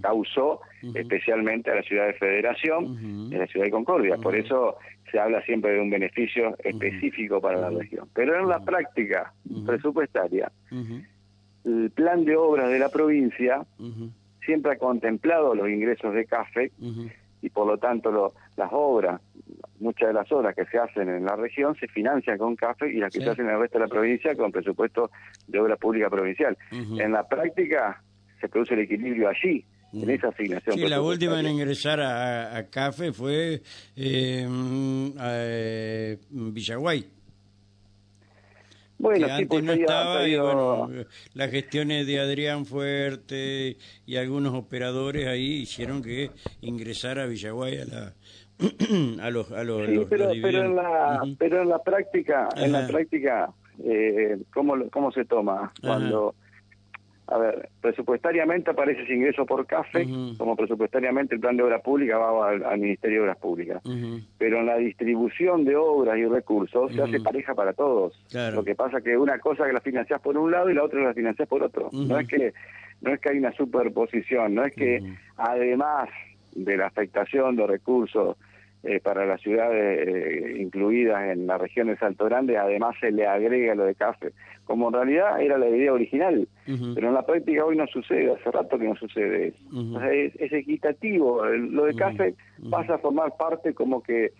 causó 0.00 0.60
especialmente 0.94 1.70
a 1.70 1.76
la 1.76 1.82
ciudad 1.82 2.06
de 2.06 2.14
Federación 2.14 3.28
y 3.30 3.34
a 3.34 3.38
la 3.38 3.46
ciudad 3.46 3.66
de 3.66 3.70
Concordia. 3.70 4.16
Por 4.16 4.36
eso 4.36 4.76
se 5.10 5.18
habla 5.18 5.42
siempre 5.42 5.72
de 5.72 5.80
un 5.80 5.90
beneficio 5.90 6.56
específico 6.62 7.40
para 7.40 7.60
la 7.60 7.70
región. 7.70 8.08
Pero 8.14 8.38
en 8.38 8.48
la 8.48 8.60
práctica 8.60 9.32
presupuestaria, 9.66 10.50
el 11.64 11.90
plan 11.90 12.24
de 12.24 12.36
obras 12.36 12.70
de 12.70 12.78
la 12.78 12.88
provincia 12.88 13.64
siempre 14.44 14.72
ha 14.72 14.78
contemplado 14.78 15.54
los 15.54 15.68
ingresos 15.68 16.14
de 16.14 16.24
CAFE 16.24 16.72
y 17.42 17.50
por 17.50 17.66
lo 17.66 17.78
tanto 17.78 18.34
las 18.56 18.68
obras, 18.72 19.20
muchas 19.78 20.08
de 20.08 20.14
las 20.14 20.30
obras 20.30 20.54
que 20.54 20.66
se 20.66 20.78
hacen 20.78 21.08
en 21.08 21.24
la 21.24 21.36
región 21.36 21.74
se 21.76 21.88
financian 21.88 22.38
con 22.38 22.54
CAFE 22.56 22.92
y 22.92 22.98
las 22.98 23.12
que 23.12 23.20
se 23.20 23.30
hacen 23.30 23.46
en 23.46 23.54
el 23.54 23.60
resto 23.60 23.78
de 23.78 23.84
la 23.84 23.90
provincia 23.90 24.34
con 24.36 24.52
presupuesto 24.52 25.10
de 25.46 25.60
obra 25.60 25.76
pública 25.76 26.10
provincial. 26.10 26.56
En 26.70 27.12
la 27.12 27.26
práctica 27.26 28.02
se 28.40 28.48
produce 28.48 28.74
el 28.74 28.80
equilibrio 28.80 29.28
allí, 29.28 29.64
en 29.92 30.10
esa 30.10 30.28
asignación. 30.28 30.76
Sí, 30.76 30.88
la 30.88 31.02
última 31.02 31.40
en 31.40 31.46
ingresar 31.46 32.00
a, 32.00 32.66
CAFE 32.70 33.12
fue 33.12 33.62
eh, 33.96 34.48
eh, 35.20 36.18
Villaguay. 36.30 37.06
Bueno, 38.98 39.28
sí, 39.38 39.46
pues 39.46 39.64
no 39.64 39.72
estaba 39.72 40.28
y 40.28 40.36
bueno, 40.36 40.90
las 41.32 41.50
gestiones 41.50 42.06
de 42.06 42.20
Adrián 42.20 42.66
Fuerte 42.66 43.78
y 44.04 44.16
algunos 44.16 44.52
operadores 44.52 45.26
ahí 45.26 45.62
hicieron 45.62 46.02
que 46.02 46.30
ingresara 46.60 47.22
a 47.22 47.26
Villaguay 47.26 47.78
a 47.78 47.84
la 47.86 48.14
a 49.22 49.30
los 49.30 49.50
a 49.52 49.64
los, 49.64 49.86
sí, 49.86 50.00
pero, 50.06 50.28
pero 50.42 50.64
en 50.66 50.76
la 50.76 51.22
pero 51.38 51.62
en 51.62 51.70
la 51.70 51.82
práctica 51.82 52.50
en 52.56 52.72
la 52.72 52.86
práctica 52.86 53.50
eh, 53.82 54.36
cómo 54.52 54.74
cómo 54.90 55.10
se 55.12 55.24
toma 55.24 55.72
cuando 55.80 56.34
a 57.30 57.38
ver, 57.38 57.68
presupuestariamente 57.80 58.72
aparece 58.72 59.02
ese 59.02 59.14
ingreso 59.14 59.46
por 59.46 59.64
CAFE, 59.64 60.04
como 60.36 60.56
presupuestariamente 60.56 61.36
el 61.36 61.40
plan 61.40 61.56
de 61.56 61.62
obras 61.62 61.80
públicas 61.80 62.18
va 62.18 62.50
al, 62.50 62.80
Ministerio 62.80 63.18
de 63.18 63.22
Obras 63.22 63.38
Públicas. 63.38 63.82
Pero 64.36 64.58
en 64.58 64.66
la 64.66 64.76
distribución 64.76 65.64
de 65.64 65.76
obras 65.76 66.18
y 66.18 66.24
recursos 66.24 66.92
se 66.92 67.00
hace 67.00 67.20
pareja 67.20 67.54
para 67.54 67.72
todos. 67.72 68.20
Lo 68.52 68.64
que 68.64 68.74
pasa 68.74 69.00
que 69.00 69.16
una 69.16 69.38
cosa 69.38 69.64
que 69.64 69.72
la 69.72 69.80
financiás 69.80 70.20
por 70.20 70.36
un 70.36 70.50
lado 70.50 70.70
y 70.70 70.74
la 70.74 70.82
otra 70.82 71.00
la 71.02 71.14
financiás 71.14 71.48
por 71.48 71.62
otro. 71.62 71.88
No 71.92 72.18
es 72.18 72.26
que 72.26 72.52
no 73.00 73.14
es 73.14 73.20
que 73.20 73.30
hay 73.30 73.38
una 73.38 73.52
superposición, 73.52 74.54
no 74.54 74.64
es 74.64 74.74
que 74.74 75.00
además 75.36 76.08
de 76.54 76.76
la 76.76 76.86
afectación 76.88 77.56
de 77.56 77.66
recursos 77.66 78.36
eh, 78.82 79.00
para 79.00 79.26
las 79.26 79.40
ciudades 79.40 80.08
eh, 80.08 80.56
incluidas 80.58 81.30
en 81.30 81.46
la 81.46 81.58
región 81.58 81.88
de 81.88 81.96
Salto 81.96 82.24
Grande, 82.24 82.56
además 82.56 82.96
se 83.00 83.10
le 83.10 83.26
agrega 83.26 83.74
lo 83.74 83.84
de 83.84 83.94
CAFE, 83.94 84.32
como 84.64 84.88
en 84.88 84.94
realidad 84.94 85.40
era 85.40 85.58
la 85.58 85.68
idea 85.68 85.92
original, 85.92 86.48
pero 86.94 87.08
en 87.08 87.14
la 87.14 87.26
práctica 87.26 87.64
hoy 87.64 87.76
no 87.76 87.86
sucede, 87.88 88.32
hace 88.32 88.50
rato 88.50 88.78
que 88.78 88.88
no 88.88 88.94
sucede 88.94 89.48
eso. 89.48 90.00
es, 90.10 90.52
equitativo, 90.52 91.44
lo 91.44 91.84
de 91.84 91.94
CAFE 91.94 92.34
pasa 92.70 92.94
a 92.94 92.98
formar 92.98 93.36
parte 93.36 93.74
como 93.74 94.02
que 94.02 94.32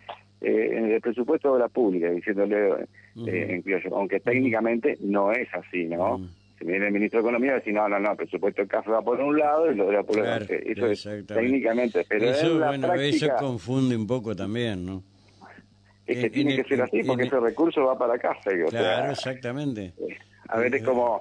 eh, 0.43 0.71
en 0.73 0.91
el 0.91 1.03
presupuesto 1.03 1.53
de 1.53 1.59
la 1.59 1.69
pública, 1.69 2.11
diciéndole, 2.11 2.87
eh, 3.27 3.63
aunque 3.93 4.21
técnicamente 4.21 4.97
no 5.03 5.33
es 5.33 5.47
así, 5.53 5.85
¿no? 5.85 6.19
Viene 6.61 6.87
el 6.87 6.93
ministro 6.93 7.19
de 7.21 7.29
Economía 7.29 7.53
y 7.53 7.55
decir, 7.55 7.75
no, 7.75 7.89
no, 7.89 7.99
no, 7.99 8.13
el 8.13 8.17
presupuesto 8.17 8.63
del 8.63 8.69
CAFE 8.69 8.91
va 8.91 9.03
por 9.03 9.21
un 9.21 9.39
lado 9.39 9.71
y 9.71 9.75
lo 9.75 9.87
de 9.87 9.93
la 9.93 10.03
por 10.03 10.19
otro. 10.19 10.55
eso 10.55 10.87
es 10.87 11.27
técnicamente, 11.27 12.05
pero 12.09 12.31
eso, 12.31 12.47
en 12.47 12.61
la 12.61 12.67
bueno, 12.69 12.89
práctica, 12.89 13.27
eso 13.27 13.37
confunde 13.39 13.97
un 13.97 14.07
poco 14.07 14.37
también, 14.37 14.85
¿no? 14.85 15.03
Es 16.07 16.19
que 16.19 16.31
tiene 16.31 16.57
que 16.57 16.65
ser 16.65 16.83
así, 16.83 17.03
porque 17.05 17.25
ese 17.25 17.39
recurso 17.39 17.85
va 17.85 17.97
para 17.97 18.19
CAFE. 18.19 18.65
claro, 18.69 19.13
exactamente. 19.13 19.93
A 20.49 20.59
ver, 20.59 20.75
es 20.75 20.83
como, 20.83 21.21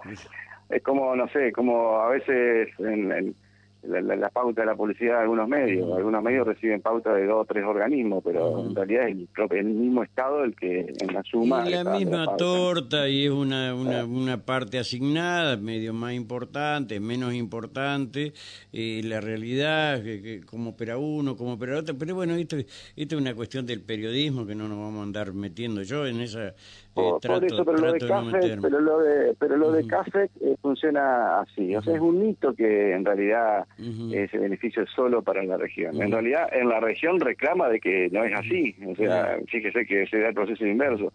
es 0.70 0.82
como, 0.82 1.16
no 1.16 1.28
sé, 1.30 1.52
como 1.52 2.00
a 2.00 2.10
veces 2.10 2.70
en 2.80 3.36
la, 3.84 4.30
pauta 4.30 4.62
de 4.62 4.68
la 4.68 4.76
publicidad 4.76 5.16
de 5.16 5.22
algunos 5.22 5.48
medios. 5.48 5.92
Algunos 5.96 6.24
medios 6.24 6.48
reciben 6.48 6.82
pauta 6.82 7.14
de 7.14 7.26
dos 7.26 7.42
o 7.42 7.46
tres 7.46 7.64
organismos, 7.64 8.24
pero 8.24 8.66
en 8.66 8.76
realidad 8.76 9.08
es 9.08 9.18
el, 9.52 9.66
mismo 9.66 10.04
Estado 10.04 10.44
el 10.44 10.56
que 10.56 10.94
en 11.00 11.14
la 11.14 11.24
suma... 11.24 11.68
Y 11.68 11.72
la 11.72 11.84
misma 11.84 12.38
torta 12.38 13.08
y 13.08 13.26
es 13.26 13.32
una, 13.32 13.74
una, 13.74 14.06
una, 14.06 14.38
parte 14.44 14.80
asignada, 14.80 15.58
medio 15.58 15.94
más 15.94 16.14
importante, 16.14 17.00
menos 17.00 17.34
importante, 17.34 18.34
y 18.72 19.02
la 19.04 19.22
realidad, 19.22 20.02
que, 20.04 20.42
como 20.46 20.72
opera 20.72 20.98
uno, 20.98 21.36
como 21.36 21.54
opera 21.54 21.80
otro, 21.80 21.96
pero 21.98 22.16
bueno, 22.16 22.36
esto, 22.36 22.58
esto 22.58 23.16
es 23.16 23.22
una 23.22 23.34
cuestión 23.34 23.66
del 23.66 23.82
periodismo 23.82 24.46
que 24.46 24.56
no 24.56 24.68
nos 24.68 24.78
vamos 24.78 25.00
a 25.00 25.04
andar 25.04 25.34
metiendo. 25.34 25.84
Yo 25.84 26.06
en 26.06 26.22
esa 26.22 26.54
por, 26.94 27.46
eso, 27.46 27.66
pero 27.66 27.78
lo 27.78 27.94
de 27.94 28.00
café, 28.00 28.58
pero 28.62 28.80
lo 28.80 29.00
de, 29.00 29.36
pero 29.40 29.58
lo 29.58 29.72
de 29.72 29.88
café 29.88 30.30
eh, 30.42 30.56
funciona 30.62 31.42
así. 31.42 31.76
O 31.76 31.82
sea, 31.82 31.96
es 31.96 32.02
un 32.02 32.20
mito 32.20 32.54
que 32.54 32.94
en 32.94 33.06
realidad 33.06 33.66
ese 33.78 34.38
beneficio 34.38 34.84
es 34.84 34.90
solo 34.90 35.22
para 35.22 35.44
la 35.44 35.58
región. 35.58 36.02
En 36.02 36.12
realidad, 36.12 36.50
en 36.52 36.70
la 36.70 36.80
región 36.80 37.20
reclama 37.20 37.70
de 37.70 37.80
que 37.80 38.10
no 38.12 38.24
es 38.24 38.34
así. 38.34 38.76
O 38.86 38.96
sea, 38.96 39.38
fíjese 39.48 39.86
que 39.86 40.06
se 40.08 40.20
da 40.20 40.30
el 40.30 40.34
proceso 40.34 40.66
inverso. 40.66 41.14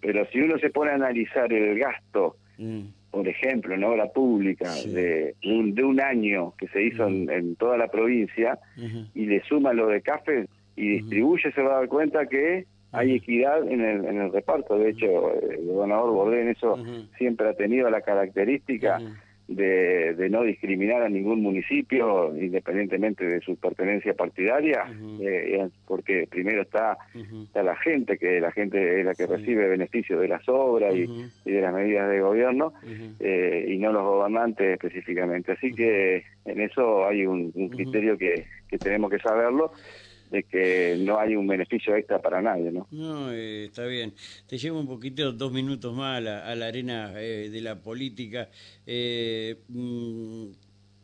Pero 0.00 0.24
si 0.26 0.40
uno 0.40 0.58
se 0.58 0.70
pone 0.70 0.92
a 0.92 0.94
analizar 0.94 1.52
el 1.52 1.78
gasto, 1.78 2.36
por 3.10 3.26
ejemplo, 3.26 3.74
en 3.74 3.84
obra 3.84 4.06
pública, 4.12 4.72
de, 4.72 5.34
un, 5.44 5.74
de 5.74 5.82
un 5.82 6.00
año 6.00 6.54
que 6.58 6.68
se 6.68 6.82
hizo 6.82 7.06
en, 7.08 7.56
toda 7.56 7.76
la 7.76 7.88
provincia, 7.88 8.58
y 9.14 9.26
le 9.26 9.42
suma 9.44 9.72
lo 9.72 9.88
de 9.88 10.02
café 10.02 10.46
y 10.76 10.88
distribuye, 11.00 11.50
se 11.52 11.62
va 11.62 11.76
a 11.76 11.78
dar 11.80 11.88
cuenta 11.88 12.26
que 12.26 12.66
hay 12.92 13.14
equidad 13.14 13.66
en 13.68 13.80
el, 13.80 14.04
en 14.04 14.20
el 14.20 14.32
reparto. 14.32 14.78
De 14.78 14.90
hecho, 14.90 15.32
el 15.32 15.66
gobernador 15.66 16.12
Bordén 16.12 16.48
eso 16.48 16.78
siempre 17.18 17.48
ha 17.48 17.54
tenido 17.54 17.90
la 17.90 18.00
característica 18.00 19.00
de, 19.48 20.14
de, 20.14 20.28
no 20.28 20.42
discriminar 20.42 21.02
a 21.02 21.08
ningún 21.08 21.40
municipio 21.40 22.36
independientemente 22.36 23.24
de 23.24 23.40
su 23.40 23.56
pertenencia 23.56 24.14
partidaria, 24.14 24.84
eh, 25.20 25.60
eh, 25.60 25.68
porque 25.86 26.26
primero 26.28 26.62
está, 26.62 26.98
está, 27.14 27.62
la 27.62 27.76
gente, 27.76 28.18
que 28.18 28.40
la 28.40 28.50
gente 28.50 29.00
es 29.00 29.06
la 29.06 29.14
que 29.14 29.26
recibe 29.26 29.68
beneficios 29.68 30.20
de 30.20 30.28
las 30.28 30.48
obras 30.48 30.94
y, 30.94 31.06
de 31.44 31.60
las 31.60 31.72
medidas 31.72 32.10
de 32.10 32.20
gobierno, 32.20 32.72
eh, 33.20 33.66
y 33.68 33.78
no 33.78 33.92
los 33.92 34.02
gobernantes 34.02 34.72
específicamente. 34.72 35.52
Así 35.52 35.72
que 35.72 36.24
en 36.44 36.60
eso 36.60 37.06
hay 37.06 37.26
un, 37.26 37.52
un 37.54 37.68
criterio 37.68 38.18
que, 38.18 38.46
que 38.68 38.78
tenemos 38.78 39.10
que 39.10 39.18
saberlo 39.18 39.72
de 40.30 40.42
que 40.42 40.96
no 40.98 41.18
hay 41.18 41.36
un 41.36 41.46
beneficio 41.46 41.94
extra 41.94 42.20
para 42.20 42.42
nadie, 42.42 42.72
¿no? 42.72 42.86
No, 42.90 43.32
eh, 43.32 43.66
está 43.66 43.86
bien. 43.86 44.14
Te 44.46 44.58
llevo 44.58 44.80
un 44.80 44.86
poquito, 44.86 45.32
dos 45.32 45.52
minutos 45.52 45.94
más 45.94 46.18
a 46.18 46.54
la, 46.54 46.66
arena 46.66 47.12
eh, 47.16 47.48
de 47.50 47.60
la 47.60 47.80
política. 47.80 48.48
Eh, 48.86 49.56
mm, 49.68 50.46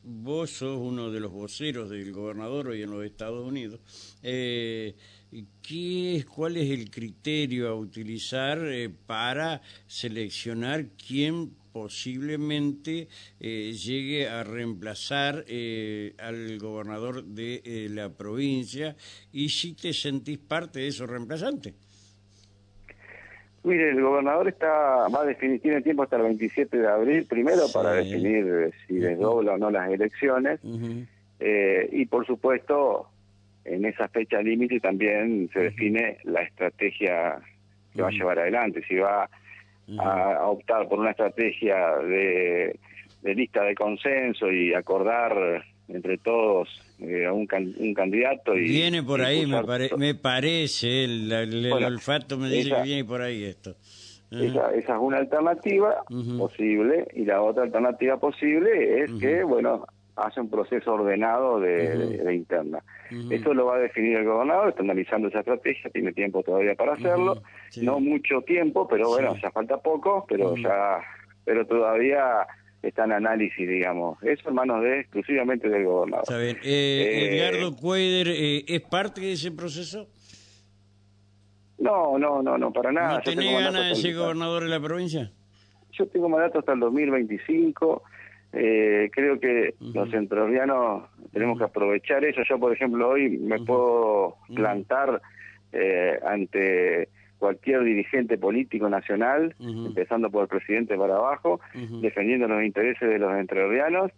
vos 0.05 0.51
sos 0.51 0.79
uno 0.79 1.11
de 1.11 1.21
los 1.21 1.33
voceros 1.33 1.91
del 1.91 2.13
gobernador 2.13 2.69
hoy 2.69 2.83
en 2.83 2.91
los 2.91 3.05
Estados 3.05 3.47
Unidos. 3.47 3.81
¿qué 4.23 6.17
es, 6.17 6.27
¿Cuál 6.27 6.57
es 6.57 6.71
el 6.71 6.91
criterio 6.91 7.69
a 7.69 7.75
utilizar 7.75 8.61
para 9.07 9.63
seleccionar 9.87 10.89
quién 10.97 11.53
posiblemente 11.73 13.09
eh, 13.41 13.73
llegue 13.73 14.29
a 14.29 14.45
reemplazar 14.45 15.45
eh, 15.49 16.15
al 16.19 16.59
gobernador 16.59 17.25
de 17.25 17.63
eh, 17.65 17.89
la 17.91 18.11
provincia 18.11 18.95
y 19.33 19.49
si 19.49 19.73
te 19.73 19.93
sentís 19.93 20.39
parte 20.39 20.81
de 20.81 20.89
esos 20.89 21.09
reemplazantes. 21.09 21.75
Mire, 23.65 23.91
el 23.91 24.03
gobernador 24.03 24.49
está 24.49 25.07
va 25.09 25.21
a 25.21 25.25
definir, 25.25 25.61
tiene 25.61 25.83
tiempo 25.83 26.03
hasta 26.03 26.17
el 26.17 26.23
27 26.23 26.77
de 26.77 26.89
abril, 26.89 27.27
primero 27.29 27.63
para 27.73 27.93
definir 27.93 28.73
si 28.87 28.95
desdobla 28.95 29.55
o 29.55 29.59
no 29.59 29.71
las 29.71 29.89
elecciones, 29.91 30.59
y 30.65 32.07
por 32.07 32.27
supuesto, 32.27 33.09
en 33.65 33.85
esa 33.85 34.09
fecha 34.09 34.43
límite 34.43 34.81
también 34.81 35.49
se 35.53 35.61
define 35.61 36.19
la 36.25 36.43
estrategia 36.43 37.39
que 37.95 38.03
va 38.03 38.09
a 38.09 38.13
llevar 38.13 38.39
adelante, 38.39 38.83
si 38.89 38.97
va 38.97 39.29
a, 39.99 40.47
optar 40.47 40.89
por 40.89 40.99
una 40.99 41.11
estrategia 41.11 41.97
de, 41.99 42.79
lista 43.23 43.63
de 43.63 43.75
consenso 43.75 44.51
y 44.51 44.75
acordar 44.75 45.65
entre 45.89 46.19
todos 46.19 46.69
eh, 46.99 47.27
a 47.27 47.33
un, 47.33 47.49
un, 47.79 47.95
candidato. 47.95 48.55
y 48.55 48.63
Viene 48.63 49.03
por 49.03 49.21
ahí, 49.21 49.47
me, 49.47 49.63
me, 49.97 50.15
parece, 50.15 51.05
el, 51.05 51.73
olfato 51.73 52.39
me 52.39 52.49
dice 52.49 52.71
que 52.71 52.83
viene 52.83 53.05
por 53.05 53.23
ahí 53.23 53.45
esto. 53.45 53.77
Esa, 54.31 54.75
esa, 54.75 54.95
es 54.95 55.01
una 55.01 55.19
alternativa 55.19 56.05
posible 56.39 57.07
y 57.15 57.27
la 57.27 57.43
otra 57.43 57.65
alternativa 57.65 58.19
posible 58.19 59.03
es 59.03 59.13
que, 59.21 59.45
bueno, 59.45 59.85
hace 60.17 60.41
un 60.41 60.51
proceso 60.51 60.95
ordenado 60.95 61.61
de, 61.61 62.35
interna. 62.35 62.83
Eso 63.31 63.55
lo 63.55 63.67
va 63.67 63.77
a 63.77 63.81
definir 63.81 64.19
el 64.19 64.25
gobernador, 64.25 64.71
está 64.71 64.83
analizando 64.83 65.29
esa 65.29 65.41
estrategia, 65.41 65.91
tiene 65.91 66.13
tiempo 66.13 66.43
todavía 66.43 66.75
para 66.75 66.95
hacerlo, 66.95 67.43
no 67.83 68.01
mucho 68.01 68.41
tiempo, 68.43 68.87
pero 68.89 69.09
bueno, 69.09 69.35
ya 69.43 69.51
falta 69.51 69.79
poco, 69.79 70.25
pero 70.29 70.57
ya, 70.57 71.01
pero 71.45 71.67
todavía 71.67 72.47
está 72.83 73.05
en 73.05 73.13
análisis, 73.13 73.69
digamos. 73.69 74.23
Eso 74.23 74.49
en 74.49 74.55
manos 74.55 74.83
de 74.83 75.01
exclusivamente 75.01 75.69
del 75.69 75.85
gobernador. 75.85 76.25
Está 76.25 76.39
bien. 76.39 76.57
Eh, 76.57 76.63
eh, 76.65 77.39
Edgardo 77.39 77.77
Cueder, 77.77 78.29
eh, 78.29 78.65
¿es 78.67 78.83
parte 78.83 79.21
de 79.21 79.33
ese 79.33 79.53
proceso? 79.53 80.09
No, 81.79 82.19
no, 82.19 82.43
no, 82.43 82.59
no, 82.59 82.73
para 82.73 82.93
nada. 82.93 83.15
¿No 83.15 83.23
tenés 83.23 83.53
ganas 83.53 83.89
de 83.89 83.95
ser 83.95 84.15
gobernador 84.15 84.65
de 84.65 84.69
la 84.69 84.81
provincia? 84.81 85.33
Yo 85.93 86.07
tengo 86.07 86.29
mandato 86.29 86.59
hasta 86.59 86.73
el 86.73 86.81
2025 86.81 88.03
eh, 88.53 89.09
creo 89.13 89.41
que 89.41 89.75
los 89.81 90.13
entrerrianos 90.13 91.05
tenemos 91.33 91.59
que 91.59 91.65
aprovechar 91.65 92.25
eso. 92.25 92.43
Yo, 92.47 92.59
por 92.59 92.73
ejemplo, 92.73 93.09
hoy 93.09 93.39
me 93.39 93.59
puedo 93.61 94.37
plantar 94.55 95.23
eh, 95.73 96.19
ante 96.27 97.09
cualquier 97.43 97.83
dirigente 97.83 98.39
político 98.39 98.89
nacional, 98.89 99.57
empezando 99.59 100.31
por 100.31 100.43
el 100.43 100.49
presidente 100.49 100.97
para 100.97 101.17
abajo, 101.17 101.59
defendiendo 102.01 102.47
los 102.47 102.63
intereses 102.63 103.09
de 103.09 103.19
los 103.19 103.35
entrerrianos, 103.35 104.13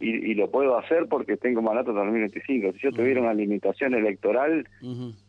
y, 0.00 0.34
lo 0.34 0.50
puedo 0.50 0.76
hacer 0.76 1.06
porque 1.08 1.36
tengo 1.36 1.62
mandato 1.62 1.90
hasta 1.90 2.00
2025. 2.00 2.72
Si 2.72 2.78
yo 2.80 2.90
tuviera 2.90 3.20
una 3.20 3.32
limitación 3.32 3.94
electoral, 3.94 4.66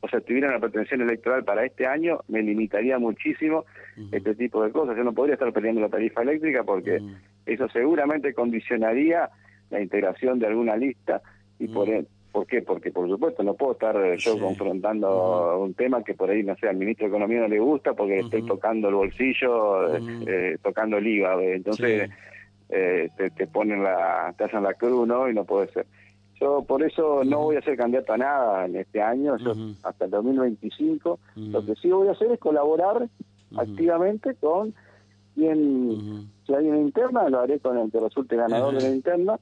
o 0.02 0.10
sea, 0.10 0.22
tuviera 0.22 0.50
una 0.50 0.60
pretensión 0.60 1.02
electoral 1.02 1.44
para 1.44 1.64
este 1.64 1.86
año, 1.86 2.22
me 2.28 2.42
limitaría 2.42 2.98
muchísimo 2.98 3.66
este 4.12 4.34
tipo 4.34 4.64
de 4.64 4.72
cosas. 4.72 4.98
Yo 4.98 5.04
no 5.04 5.14
podría 5.14 5.36
estar 5.36 5.54
peleando 5.54 5.82
la 5.82 5.90
tarifa 5.90 6.24
eléctrica 6.24 6.64
porque 6.64 7.00
eso 7.46 7.70
seguramente 7.70 8.34
condicionaría 8.34 9.30
la 9.70 9.82
integración 9.82 10.40
de 10.40 10.48
alguna 10.48 10.76
lista 10.78 11.22
y 11.60 11.68
por, 11.68 11.88
¿Por 12.36 12.48
qué? 12.48 12.62
Porque, 12.62 12.92
por 12.92 13.08
supuesto, 13.08 13.44
no 13.44 13.54
puedo 13.54 13.72
estar 13.72 13.96
eh, 13.96 14.18
yo 14.18 14.38
confrontando 14.38 15.58
un 15.58 15.74
tema 15.74 16.04
que 16.04 16.16
por 16.16 16.30
ahí, 16.30 16.44
no 16.44 16.54
sé, 16.58 16.68
al 16.68 16.76
ministro 16.76 17.06
de 17.06 17.12
Economía 17.12 17.40
no 17.40 17.48
le 17.48 17.60
gusta 17.60 17.94
porque 17.94 18.20
estoy 18.20 18.46
tocando 18.46 18.90
el 18.90 18.96
bolsillo, 18.96 19.96
eh, 19.96 20.58
tocando 20.62 20.98
el 20.98 21.08
IVA. 21.08 21.42
Entonces, 21.42 22.10
eh, 22.68 23.10
te, 23.38 23.48
ponen 23.48 23.82
la, 23.84 24.36
te 24.38 24.44
hacen 24.44 24.64
la 24.64 24.74
cruz, 24.74 25.08
¿no? 25.08 25.30
Y 25.30 25.34
no 25.34 25.46
puede 25.46 25.70
ser. 25.70 25.86
Yo 26.42 26.62
por 26.68 26.84
eso 26.84 27.24
no 27.24 27.40
voy 27.40 27.56
a 27.56 27.62
ser 27.62 27.78
candidato 27.78 28.12
a 28.12 28.18
nada 28.18 28.66
en 28.66 28.76
este 28.76 29.02
año, 29.02 29.38
hasta 29.84 30.04
el 30.04 30.12
2025. 30.12 31.18
Lo 31.38 31.66
que 31.66 31.76
sí 31.76 31.90
voy 31.90 32.10
a 32.10 32.12
hacer 32.12 32.34
es 32.34 32.40
colaborar 32.40 33.08
activamente 33.56 34.36
con 34.36 34.74
quien, 35.36 36.28
si 36.46 36.54
hay 36.54 36.68
una 36.68 36.80
interna, 36.80 37.30
lo 37.30 37.40
haré 37.40 37.62
con 37.62 37.78
el 37.78 37.90
que 37.90 38.02
resulte 38.02 38.36
ganador 38.36 38.76
de 38.76 38.82
la 38.82 38.94
interna. 38.94 39.40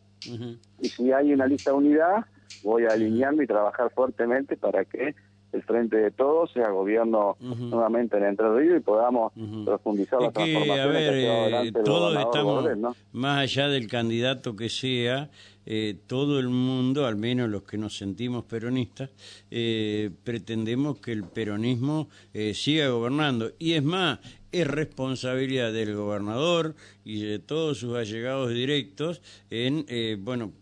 Y 0.79 0.89
si 0.89 1.11
hay 1.11 1.33
una 1.33 1.47
lista 1.47 1.71
de 1.71 1.77
unidad, 1.77 2.25
voy 2.61 2.85
a 2.85 2.93
alinearme 2.93 3.45
y 3.45 3.47
trabajar 3.47 3.91
fuertemente 3.93 4.57
para 4.57 4.85
que 4.85 5.15
el 5.53 5.61
frente 5.63 5.97
de 5.97 6.11
todos 6.11 6.51
sea 6.51 6.69
gobierno 6.69 7.37
nuevamente 7.39 8.17
en 8.17 8.23
Entre 8.23 8.51
Ríos 8.55 8.77
y 8.77 8.79
podamos 8.79 9.31
profundizar 9.65 10.21
la 10.21 10.31
transformación 10.31 10.91
que, 10.93 11.67
eh, 11.67 11.73
todos 11.85 12.17
estamos 12.17 12.97
más 13.11 13.39
allá 13.39 13.69
del 13.69 13.87
candidato 13.87 14.55
que 14.55 14.69
sea 14.69 15.29
eh, 15.65 15.95
todo 16.07 16.39
el 16.39 16.49
mundo 16.49 17.05
al 17.05 17.15
menos 17.15 17.49
los 17.49 17.63
que 17.63 17.77
nos 17.77 17.95
sentimos 17.95 18.43
peronistas 18.45 19.11
eh, 19.51 20.09
pretendemos 20.23 20.99
que 20.99 21.11
el 21.11 21.23
peronismo 21.23 22.09
siga 22.53 22.89
gobernando. 22.89 23.51
Y 23.59 23.73
es 23.73 23.83
más 23.83 24.19
es 24.53 24.67
responsabilidad 24.67 25.73
del 25.73 25.95
gobernador 25.95 26.75
y 27.03 27.23
de 27.23 27.39
todos 27.39 27.79
sus 27.79 27.95
allegados 27.95 28.53
directos 28.53 29.21
en, 29.49 29.83
eh, 29.89 30.15
bueno, 30.19 30.53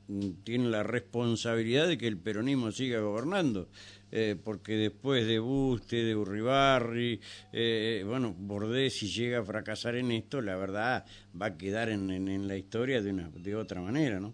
tienen 0.43 0.71
la 0.71 0.81
responsabilidad 0.81 1.88
de 1.88 1.98
que 1.98 2.07
el 2.07 2.17
peronismo 2.17 2.71
siga 2.71 3.01
gobernando. 3.01 3.67
Eh, 4.13 4.36
porque 4.43 4.74
después 4.74 5.25
de 5.25 5.39
Buste, 5.39 6.03
de 6.03 6.15
Urribarri, 6.15 7.21
eh, 7.53 8.03
bueno, 8.05 8.36
Bordés 8.38 8.93
si 8.98 9.07
llega 9.07 9.39
a 9.39 9.43
fracasar 9.43 9.95
en 9.95 10.12
esto, 10.12 10.41
la 10.41 10.57
verdad 10.57 11.05
va 11.39 11.45
a 11.45 11.57
quedar 11.57 11.88
en, 11.88 12.12
en, 12.12 12.48
la 12.48 12.57
historia 12.57 13.01
de 13.01 13.12
una 13.12 13.29
de 13.33 13.55
otra 13.55 13.79
manera, 13.81 14.19
¿no? 14.19 14.33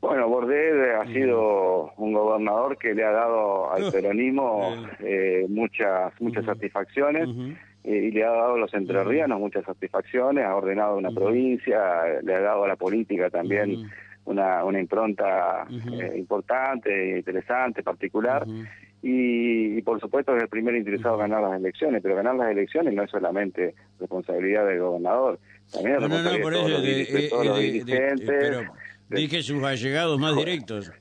Bueno, 0.00 0.28
Bordés 0.28 0.74
ha 1.00 1.06
sido 1.06 1.92
un 1.96 2.12
gobernador 2.12 2.78
que 2.78 2.94
le 2.94 3.04
ha 3.04 3.10
dado 3.10 3.72
al 3.72 3.90
peronismo 3.90 4.76
muchas 5.48 6.12
muchas 6.20 6.44
satisfacciones 6.44 7.28
y 7.82 8.10
le 8.10 8.24
ha 8.24 8.30
dado 8.30 8.54
a 8.54 8.58
los 8.58 8.74
entrerrianos 8.74 9.38
muchas 9.38 9.64
satisfacciones, 9.64 10.44
ha 10.44 10.56
ordenado 10.56 10.96
una 10.96 11.10
provincia, 11.10 12.20
le 12.22 12.34
ha 12.34 12.40
dado 12.40 12.64
a 12.64 12.68
la 12.68 12.76
política 12.76 13.30
también 13.30 13.88
una, 14.24 14.64
una 14.64 14.80
impronta 14.80 15.66
eh, 15.70 16.14
importante, 16.16 17.18
interesante, 17.18 17.82
particular. 17.84 18.44
Y, 19.02 19.80
por 19.82 20.00
supuesto 20.00 20.36
es 20.36 20.42
el 20.42 20.48
primer 20.48 20.74
interesado 20.74 21.14
en 21.14 21.30
ganar 21.30 21.48
las 21.48 21.60
elecciones, 21.60 22.02
pero 22.02 22.16
ganar 22.16 22.34
las 22.34 22.50
elecciones 22.50 22.92
no 22.92 23.04
es 23.04 23.10
solamente 23.10 23.74
responsabilidad 24.00 24.66
del 24.66 24.80
gobernador, 24.80 25.38
también 25.72 25.96
es 25.96 26.02
responsabilidad 26.02 26.82
de, 26.82 27.28
todos, 27.28 27.46
los, 27.46 27.58
dirigentes. 27.60 28.68
Dije 29.08 29.42
sus 29.42 29.62
allegados 29.62 30.18
más 30.18 30.36
directos. 30.36 30.92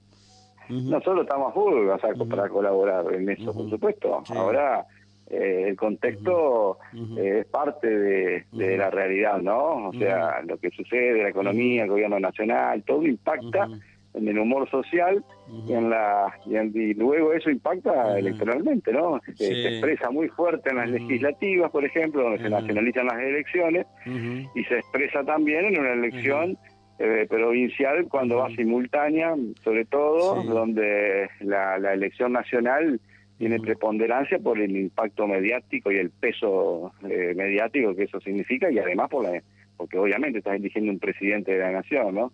Nosotros 0.70 1.22
estamos 1.22 1.52
a 1.52 1.54
full 1.54 2.28
para 2.28 2.50
colaborar 2.50 3.14
en 3.14 3.30
eso, 3.30 3.54
por 3.54 3.70
supuesto. 3.70 4.24
Ahora 4.30 4.86
eh, 5.28 5.66
el 5.70 5.76
contexto 5.76 6.78
eh, 7.18 7.40
es 7.42 7.46
parte 7.48 7.88
de, 7.88 8.78
la 8.78 8.90
realidad, 8.90 9.40
¿no? 9.42 9.90
O 9.90 9.94
sea, 9.94 10.42
lo 10.44 10.58
que 10.58 10.70
sucede, 10.72 11.24
la 11.24 11.30
economía, 11.30 11.84
el 11.84 11.90
gobierno 11.90 12.20
nacional, 12.20 12.84
todo 12.84 13.04
impacta 13.06 13.68
en 14.14 14.28
el 14.28 14.40
humor 14.40 14.70
social 14.70 15.24
y 15.68 15.74
en 15.74 15.90
la 15.90 16.34
y, 16.46 16.94
luego 16.94 17.34
eso 17.34 17.50
impacta 17.50 18.18
electoralmente, 18.18 18.94
¿no? 18.94 19.20
Se 19.36 19.68
expresa 19.68 20.10
muy 20.10 20.30
fuerte 20.30 20.70
en 20.70 20.78
las 20.78 20.90
legislativas, 20.90 21.70
por 21.72 21.84
ejemplo, 21.84 22.24
donde 22.24 22.42
se 22.42 22.50
nacionalizan 22.50 23.08
las 23.08 23.20
elecciones 23.20 23.86
y 24.06 24.64
se 24.64 24.80
expresa 24.80 25.24
también 25.24 25.66
en 25.66 25.80
una 25.80 25.94
elección 25.94 26.58
eh, 27.00 27.28
provincial 27.30 28.08
cuando 28.10 28.38
va 28.38 28.50
simultánea, 28.50 29.36
sobre 29.64 29.86
todo, 29.86 30.44
donde 30.44 31.30
la, 31.42 31.78
la 31.78 31.94
elección 31.94 32.34
nacional 32.34 33.00
tiene 33.38 33.60
preponderancia 33.60 34.40
por 34.40 34.60
el 34.60 34.76
impacto 34.76 35.28
mediático 35.28 35.92
y 35.92 35.98
el 35.98 36.10
peso 36.10 36.94
eh, 37.10 37.34
mediático 37.36 37.96
que 37.96 38.04
eso 38.04 38.20
significa 38.22 38.72
y 38.72 38.80
además 38.80 39.10
por 39.10 39.24
la, 39.24 39.42
porque 39.76 39.98
obviamente 39.98 40.40
estás 40.40 40.56
eligiendo 40.56 40.92
un 40.92 41.00
presidente 41.00 41.52
de 41.52 41.60
la 41.60 41.72
nación, 41.72 42.16
¿no? 42.16 42.32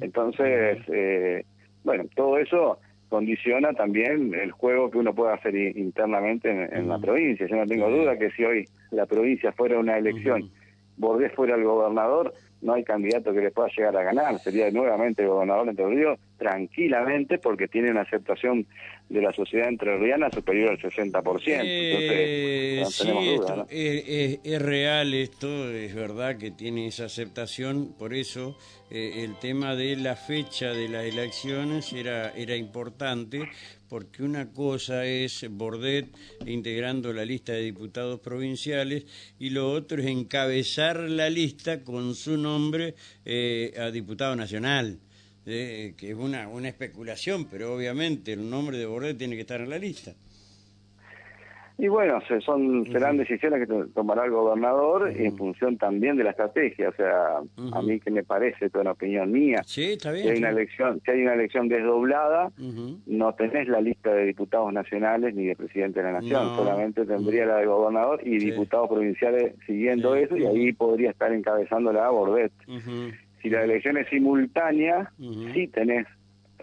Entonces, 0.00 0.78
eh, 0.88 1.44
bueno, 1.82 2.04
todo 2.14 2.38
eso 2.38 2.78
condiciona 3.08 3.72
también 3.72 4.34
el 4.34 4.52
juego 4.52 4.90
que 4.90 4.98
uno 4.98 5.14
puede 5.14 5.34
hacer 5.34 5.56
internamente 5.56 6.50
en, 6.50 6.88
la 6.88 6.98
provincia. 6.98 7.46
Yo 7.46 7.56
no 7.56 7.66
tengo 7.66 7.90
duda 7.90 8.18
que 8.18 8.30
si 8.32 8.44
hoy 8.44 8.68
la 8.90 9.06
provincia 9.06 9.52
fuera 9.52 9.78
una 9.78 9.98
elección, 9.98 10.50
Bordés 10.96 11.32
fuera 11.34 11.56
el 11.56 11.64
gobernador, 11.64 12.32
no 12.62 12.74
hay 12.74 12.84
candidato 12.84 13.32
que 13.32 13.40
le 13.40 13.50
pueda 13.50 13.68
llegar 13.76 13.96
a 13.96 14.02
ganar. 14.02 14.38
Sería 14.38 14.70
nuevamente 14.70 15.22
el 15.22 15.28
gobernador 15.28 15.64
de 15.64 15.70
Entre 15.70 15.86
Ríos 15.86 16.18
tranquilamente 16.38 17.38
porque 17.38 17.68
tiene 17.68 17.90
una 17.90 18.02
aceptación 18.02 18.66
de 19.08 19.22
la 19.22 19.32
sociedad 19.32 19.68
entrerriana 19.68 20.30
superior 20.30 20.70
al 20.70 20.78
60%. 20.78 21.60
Eh, 21.64 22.84
sí, 22.88 23.08
esto, 23.34 23.66
es, 23.70 24.62
real 24.62 25.14
esto, 25.14 25.70
es 25.70 25.94
verdad 25.94 26.36
que 26.38 26.50
tiene 26.50 26.88
esa 26.88 27.04
aceptación, 27.04 27.94
por 27.96 28.14
eso 28.14 28.58
eh, 28.90 29.24
el 29.24 29.38
tema 29.38 29.76
de 29.76 29.96
la 29.96 30.16
fecha 30.16 30.72
de 30.72 30.88
las 30.88 31.04
elecciones 31.04 31.92
era, 31.92 32.30
era 32.30 32.56
importante, 32.56 33.48
porque 33.88 34.24
una 34.24 34.52
cosa 34.52 35.06
es 35.06 35.46
Bordet 35.48 36.08
integrando 36.44 37.12
la 37.12 37.24
lista 37.24 37.52
de 37.52 37.62
diputados 37.62 38.18
provinciales 38.20 39.04
y 39.38 39.50
lo 39.50 39.70
otro 39.70 40.00
es 40.00 40.06
encabezar 40.06 40.98
la 40.98 41.30
lista 41.30 41.84
con 41.84 42.16
su 42.16 42.36
nombre 42.46 42.94
eh, 43.24 43.74
a 43.78 43.90
diputado 43.90 44.36
nacional. 44.36 44.98
Eh, 45.48 45.94
que 45.96 46.10
es 46.10 46.16
una, 46.16 46.48
una 46.48 46.68
especulación, 46.68 47.44
pero 47.44 47.72
obviamente 47.72 48.32
el 48.32 48.50
nombre 48.50 48.78
de 48.78 48.86
Bordet 48.86 49.16
tiene 49.16 49.36
que 49.36 49.42
estar 49.42 49.60
en 49.60 49.70
la 49.70 49.78
lista. 49.78 50.12
Y 51.78 51.88
bueno, 51.88 52.20
son 52.40 52.86
serán 52.90 53.18
decisiones 53.18 53.68
que 53.68 53.74
tomará 53.94 54.24
el 54.24 54.30
gobernador 54.30 55.10
en 55.14 55.36
función 55.36 55.76
también 55.76 56.16
de 56.16 56.24
la 56.24 56.30
estrategia. 56.30 56.88
O 56.88 56.92
sea, 56.94 57.40
a 57.72 57.82
mí 57.82 58.00
que 58.00 58.10
me 58.10 58.22
parece, 58.22 58.70
toda 58.70 58.82
una 58.82 58.92
opinión 58.92 59.30
mía, 59.30 59.62
sí, 59.64 59.92
está 59.92 60.10
bien, 60.10 60.24
si 60.24 60.30
hay 60.30 60.38
una 60.38 60.50
elección, 60.50 61.02
si 61.04 61.10
hay 61.10 61.22
una 61.22 61.34
elección 61.34 61.68
desdoblada, 61.68 62.50
no 63.06 63.34
tenés 63.34 63.68
la 63.68 63.82
lista 63.82 64.14
de 64.14 64.24
diputados 64.24 64.72
nacionales 64.72 65.34
ni 65.34 65.46
de 65.46 65.56
presidente 65.56 66.00
de 66.00 66.12
la 66.12 66.20
nación, 66.20 66.56
solamente 66.56 67.04
tendría 67.04 67.44
la 67.44 67.56
de 67.56 67.66
gobernador 67.66 68.20
y 68.26 68.38
diputados 68.38 68.88
provinciales 68.88 69.54
siguiendo 69.66 70.14
eso 70.14 70.34
y 70.36 70.46
ahí 70.46 70.72
podría 70.72 71.10
estar 71.10 71.30
encabezando 71.32 71.92
la 71.92 72.08
Bordet. 72.08 72.52
Si 73.42 73.50
la 73.50 73.64
elección 73.64 73.98
es 73.98 74.08
simultánea, 74.08 75.12
sí 75.18 75.68
tenés 75.68 76.06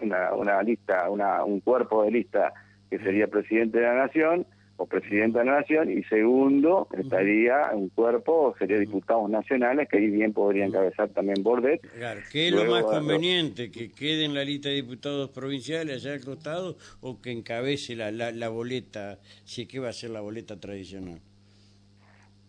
una, 0.02 0.34
una 0.34 0.60
lista, 0.62 1.08
una, 1.08 1.44
un 1.44 1.60
cuerpo 1.60 2.02
de 2.02 2.10
lista 2.10 2.52
que 2.90 2.98
sería 2.98 3.28
presidente 3.28 3.78
de 3.78 3.84
la 3.86 3.94
nación 3.94 4.44
o 4.84 4.86
presidente 4.86 5.38
de 5.38 5.44
la 5.46 5.60
nación 5.60 5.90
y 5.90 6.02
segundo 6.04 6.88
estaría 6.96 7.70
un 7.72 7.88
cuerpo, 7.88 8.54
sería 8.58 8.78
diputados 8.78 9.30
nacionales 9.30 9.88
que 9.88 9.98
ahí 9.98 10.10
bien 10.10 10.32
podría 10.32 10.66
encabezar 10.66 11.08
también 11.08 11.42
Bordet. 11.42 11.80
Claro, 11.96 12.20
¿qué 12.30 12.48
es 12.48 12.54
lo 12.54 12.64
más 12.70 12.84
conveniente? 12.84 13.70
¿Que 13.70 13.90
quede 13.90 14.24
en 14.24 14.34
la 14.34 14.44
lista 14.44 14.68
de 14.68 14.76
diputados 14.76 15.30
provinciales 15.30 16.04
allá 16.04 16.14
al 16.14 16.20
costado 16.20 16.76
o 17.00 17.20
que 17.20 17.32
encabece 17.32 17.96
la, 17.96 18.10
la, 18.10 18.30
la 18.30 18.48
boleta, 18.48 19.18
si 19.44 19.66
que 19.66 19.78
va 19.78 19.88
a 19.88 19.92
ser 19.92 20.10
la 20.10 20.20
boleta 20.20 20.60
tradicional? 20.60 21.20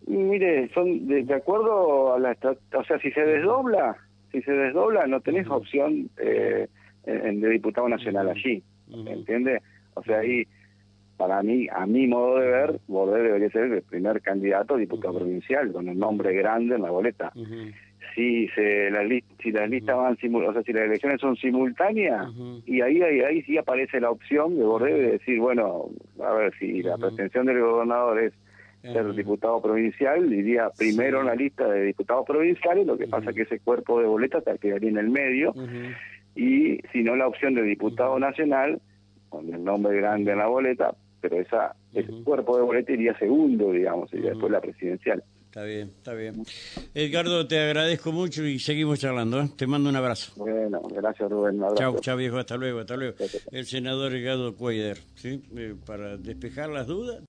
Mire, 0.07 0.69
son 0.73 1.07
de, 1.07 1.33
acuerdo 1.33 2.13
a 2.13 2.19
la... 2.19 2.37
O 2.73 2.83
sea, 2.83 2.99
si 2.99 3.11
se 3.11 3.21
desdobla, 3.21 3.95
si 4.31 4.41
se 4.41 4.51
desdobla 4.51 5.07
no 5.07 5.21
tenés 5.21 5.47
opción 5.47 6.09
eh, 6.17 6.67
de 7.05 7.49
diputado 7.49 7.87
nacional 7.89 8.29
allí, 8.29 8.61
¿entiende? 9.07 9.61
O 9.95 10.03
sea, 10.03 10.19
ahí 10.19 10.45
para 11.17 11.41
mí, 11.43 11.67
a 11.71 11.85
mi 11.85 12.07
modo 12.07 12.39
de 12.39 12.47
ver, 12.47 12.79
Bordet 12.87 13.23
debería 13.23 13.49
ser 13.49 13.71
el 13.71 13.81
primer 13.83 14.21
candidato 14.21 14.75
a 14.75 14.77
diputado 14.77 15.17
provincial, 15.17 15.71
con 15.71 15.87
un 15.87 15.97
nombre 15.97 16.33
grande 16.33 16.75
en 16.75 16.81
la 16.81 16.91
boleta. 16.91 17.31
si 18.13 18.47
se 18.49 18.89
la 18.91 19.01
si 19.41 19.51
las 19.51 19.69
listas 19.69 19.95
van 19.95 20.13
o 20.13 20.53
sea 20.53 20.63
si 20.63 20.73
las 20.73 20.83
elecciones 20.83 21.19
son 21.19 21.35
simultáneas 21.35 22.27
y 22.65 22.81
ahí, 22.81 23.01
ahí 23.01 23.21
ahí 23.21 23.41
sí 23.43 23.57
aparece 23.57 23.99
la 23.99 24.11
opción 24.11 24.57
de 24.57 24.63
Borrell 24.63 24.97
de 24.97 25.11
decir 25.13 25.39
bueno 25.39 25.89
a 26.23 26.33
ver 26.33 26.53
si 26.57 26.81
la 26.81 26.97
pretensión 26.97 27.45
del 27.45 27.59
gobernador 27.59 28.19
es 28.19 28.33
ser 28.83 29.11
diputado 29.13 29.61
provincial 29.61 30.31
iría 30.31 30.69
primero 30.77 31.21
en 31.21 31.27
la 31.27 31.35
lista 31.35 31.67
de 31.67 31.83
diputados 31.83 32.25
provinciales 32.25 32.85
lo 32.85 32.97
que 32.97 33.07
pasa 33.07 33.33
que 33.33 33.41
ese 33.41 33.59
cuerpo 33.59 33.99
de 33.99 34.07
boletas 34.07 34.43
quedaría 34.59 34.89
en 34.89 34.97
el 34.97 35.09
medio 35.09 35.53
y 36.35 36.79
si 36.91 37.03
no 37.03 37.15
la 37.15 37.27
opción 37.27 37.55
de 37.55 37.63
diputado 37.63 38.19
nacional 38.19 38.79
con 39.29 39.51
el 39.53 39.63
nombre 39.63 39.97
grande 39.97 40.31
en 40.31 40.37
la 40.37 40.47
boleta 40.47 40.95
pero 41.29 41.41
esa 41.41 41.75
ese 41.93 42.11
cuerpo 42.23 42.55
de 42.57 42.63
boleta 42.63 42.91
iría 42.91 43.17
segundo 43.17 43.71
digamos 43.71 44.13
y 44.13 44.19
después 44.19 44.51
la 44.51 44.61
presidencial 44.61 45.23
Está 45.55 45.63
bien, 45.63 45.87
está 45.87 46.13
bien. 46.13 46.43
Edgardo, 46.93 47.47
te 47.47 47.57
agradezco 47.57 48.11
mucho 48.11 48.43
y 48.43 48.59
seguimos 48.59 48.99
charlando. 48.99 49.39
¿eh? 49.39 49.49
Te 49.55 49.65
mando 49.65 49.89
un 49.89 49.95
abrazo. 49.95 50.33
Bueno, 50.35 50.81
gracias 50.81 51.31
Rubén. 51.31 51.61
Chao, 51.77 51.97
chao 52.01 52.17
viejo, 52.17 52.37
hasta 52.37 52.57
luego, 52.57 52.81
hasta 52.81 52.97
luego. 52.97 53.15
El 53.53 53.65
senador 53.65 54.13
Edgardo 54.13 54.53
Cuader, 54.57 54.97
¿sí? 55.15 55.41
Eh, 55.55 55.73
para 55.85 56.17
despejar 56.17 56.71
las 56.71 56.87
dudas. 56.87 57.23